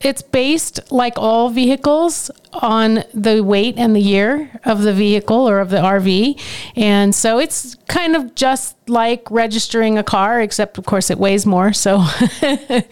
[0.00, 5.58] it's based like all vehicles on the weight and the year of the vehicle or
[5.58, 6.40] of the RV.
[6.76, 11.44] And so it's kind of just like registering a car, except of course it weighs
[11.46, 11.72] more.
[11.72, 11.98] So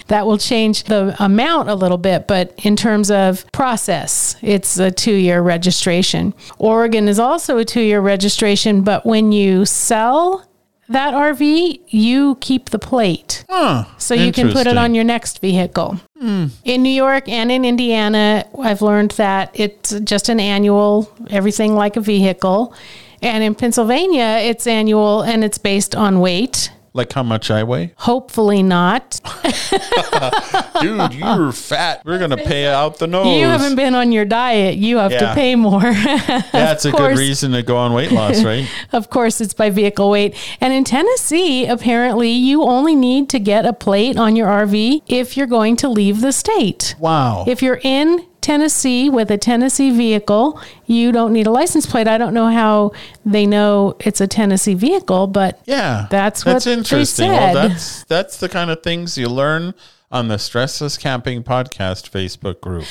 [0.09, 2.27] that will change the amount a little bit.
[2.27, 6.35] But in terms of process, it's a two year registration.
[6.59, 10.45] Oregon is also a two year registration, but when you sell
[10.89, 13.45] that RV, you keep the plate.
[13.49, 16.01] Huh, So you can put it on your next vehicle.
[16.19, 16.47] Hmm.
[16.65, 21.97] In New York and in Indiana, I've learned that it's just an annual, everything like
[21.97, 22.73] a vehicle.
[23.21, 26.71] And in Pennsylvania, it's annual and it's based on weight.
[26.97, 27.93] Like how much I weigh?
[27.97, 29.21] Hopefully not.
[30.81, 32.03] Dude, you're fat.
[32.05, 33.39] We're going to pay out the nose.
[33.39, 34.77] You haven't been on your diet.
[34.77, 35.81] You have to pay more.
[36.53, 38.69] That's a good reason to go on weight loss, right?
[38.93, 40.35] Of course, it's by vehicle weight.
[40.61, 45.37] And in Tennessee, apparently, you only need to get a plate on your RV if
[45.37, 46.95] you're going to leave the state.
[46.99, 47.45] Wow.
[47.47, 52.07] If you're in Tennessee with a Tennessee vehicle, you don't need a license plate.
[52.07, 52.93] I don't know how
[53.25, 56.07] they know it's a Tennessee vehicle, but yeah.
[56.11, 57.31] That's what they interesting.
[57.31, 59.75] Well, that's that's the kind of things you learn
[60.13, 62.85] on the Stressless Camping Podcast Facebook group.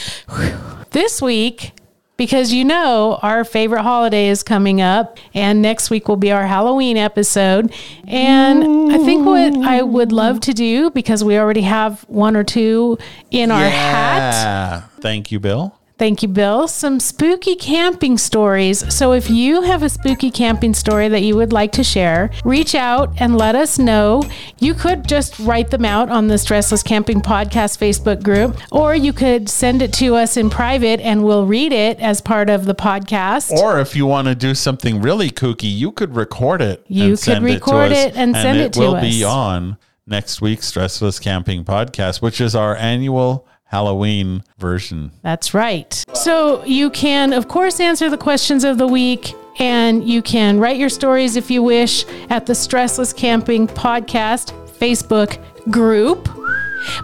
[0.91, 1.71] this week,
[2.17, 6.47] because you know our favorite holiday is coming up, and next week will be our
[6.47, 7.73] Halloween episode.
[8.07, 12.43] And I think what I would love to do, because we already have one or
[12.43, 12.97] two
[13.31, 14.89] in our hat.
[15.01, 15.77] Thank you, Bill.
[15.97, 16.67] Thank you, Bill.
[16.67, 18.93] Some spooky camping stories.
[18.93, 22.75] So, if you have a spooky camping story that you would like to share, reach
[22.75, 24.21] out and let us know.
[24.59, 29.13] You could just write them out on the Stressless Camping Podcast Facebook group, or you
[29.13, 32.75] could send it to us in private and we'll read it as part of the
[32.75, 33.51] podcast.
[33.51, 36.83] Or if you want to do something really kooky, you could record it.
[36.89, 39.01] You and could send record it, to us, it and send it to will us.
[39.01, 45.11] be on next week's Stressless Camping Podcast, which is our annual Halloween version.
[45.21, 46.03] That's right.
[46.13, 49.33] So you can, of course, answer the questions of the week.
[49.57, 55.41] And you can write your stories if you wish at the Stressless Camping Podcast Facebook
[55.71, 56.27] group.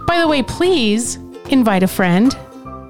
[0.06, 1.16] By the way, please
[1.48, 2.36] invite a friend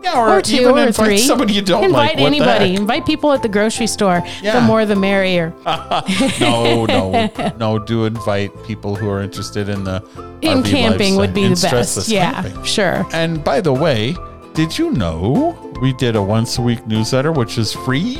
[0.03, 1.19] Yeah, or, or two or invite three.
[1.19, 2.27] somebody you don't invite like.
[2.27, 2.75] Anybody.
[2.75, 4.23] Invite people at the grocery store.
[4.43, 4.61] Yeah.
[4.61, 5.55] The more, the merrier.
[6.41, 7.79] no, no, no.
[7.79, 10.03] Do invite people who are interested in the
[10.43, 12.09] In RV camping would be the best.
[12.09, 12.65] Yeah, camping.
[12.65, 13.07] sure.
[13.13, 14.17] And by the way,
[14.55, 18.19] did you know we did a once a week newsletter, which is free?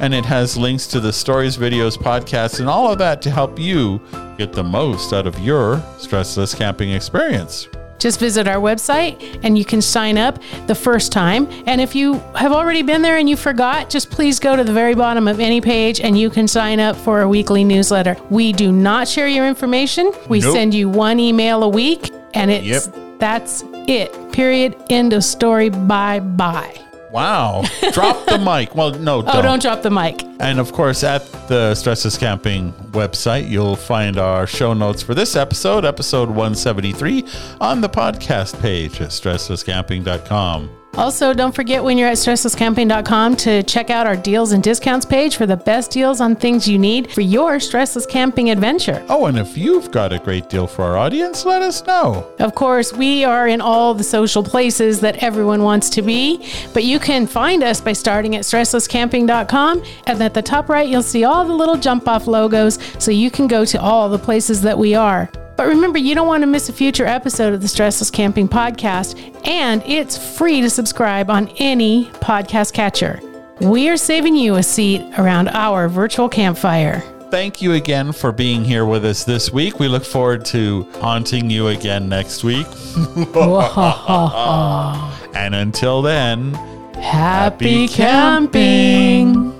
[0.00, 3.58] And it has links to the stories, videos, podcasts, and all of that to help
[3.58, 4.00] you
[4.38, 7.68] get the most out of your stressless camping experience.
[8.00, 11.46] Just visit our website and you can sign up the first time.
[11.66, 14.72] And if you have already been there and you forgot, just please go to the
[14.72, 18.16] very bottom of any page and you can sign up for a weekly newsletter.
[18.30, 20.10] We do not share your information.
[20.28, 20.52] We Nope.
[20.54, 22.94] send you one email a week and it's Yep.
[23.20, 24.32] that's it.
[24.32, 24.74] Period.
[24.90, 25.68] End of story.
[25.68, 26.89] Bye bye.
[27.12, 27.62] Wow.
[27.92, 28.74] Drop the mic.
[28.74, 29.42] Well, no, Oh, don't.
[29.44, 30.22] don't drop the mic.
[30.38, 35.34] And of course, at the Stressless Camping website, you'll find our show notes for this
[35.36, 37.24] episode, episode 173,
[37.60, 40.79] on the podcast page at stresslesscamping.com.
[40.94, 45.36] Also, don't forget when you're at stresslesscamping.com to check out our deals and discounts page
[45.36, 49.04] for the best deals on things you need for your stressless camping adventure.
[49.08, 52.28] Oh, and if you've got a great deal for our audience, let us know.
[52.38, 56.84] Of course, we are in all the social places that everyone wants to be, but
[56.84, 59.82] you can find us by starting at stresslesscamping.com.
[60.06, 63.30] And at the top right, you'll see all the little jump off logos so you
[63.30, 65.30] can go to all the places that we are.
[65.60, 69.46] But remember, you don't want to miss a future episode of the Stressless Camping Podcast,
[69.46, 73.20] and it's free to subscribe on any podcast catcher.
[73.60, 77.00] We are saving you a seat around our virtual campfire.
[77.30, 79.78] Thank you again for being here with us this week.
[79.78, 82.66] We look forward to haunting you again next week.
[85.32, 86.54] And until then,
[86.94, 89.59] Happy camping!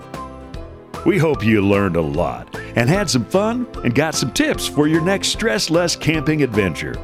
[1.06, 4.86] We hope you learned a lot and had some fun and got some tips for
[4.86, 6.94] your next stress less camping adventure.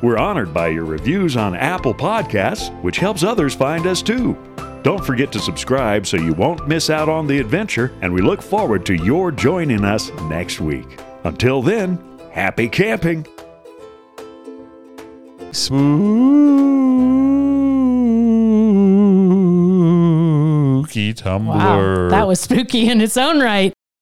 [0.00, 4.36] We're honored by your reviews on Apple Podcasts, which helps others find us too.
[4.82, 8.42] Don't forget to subscribe so you won't miss out on the adventure, and we look
[8.42, 11.00] forward to your joining us next week.
[11.24, 11.98] Until then,
[12.32, 13.26] happy camping!
[20.84, 21.56] Spooky tumbler.
[21.56, 23.73] Wow, that was spooky in its own right.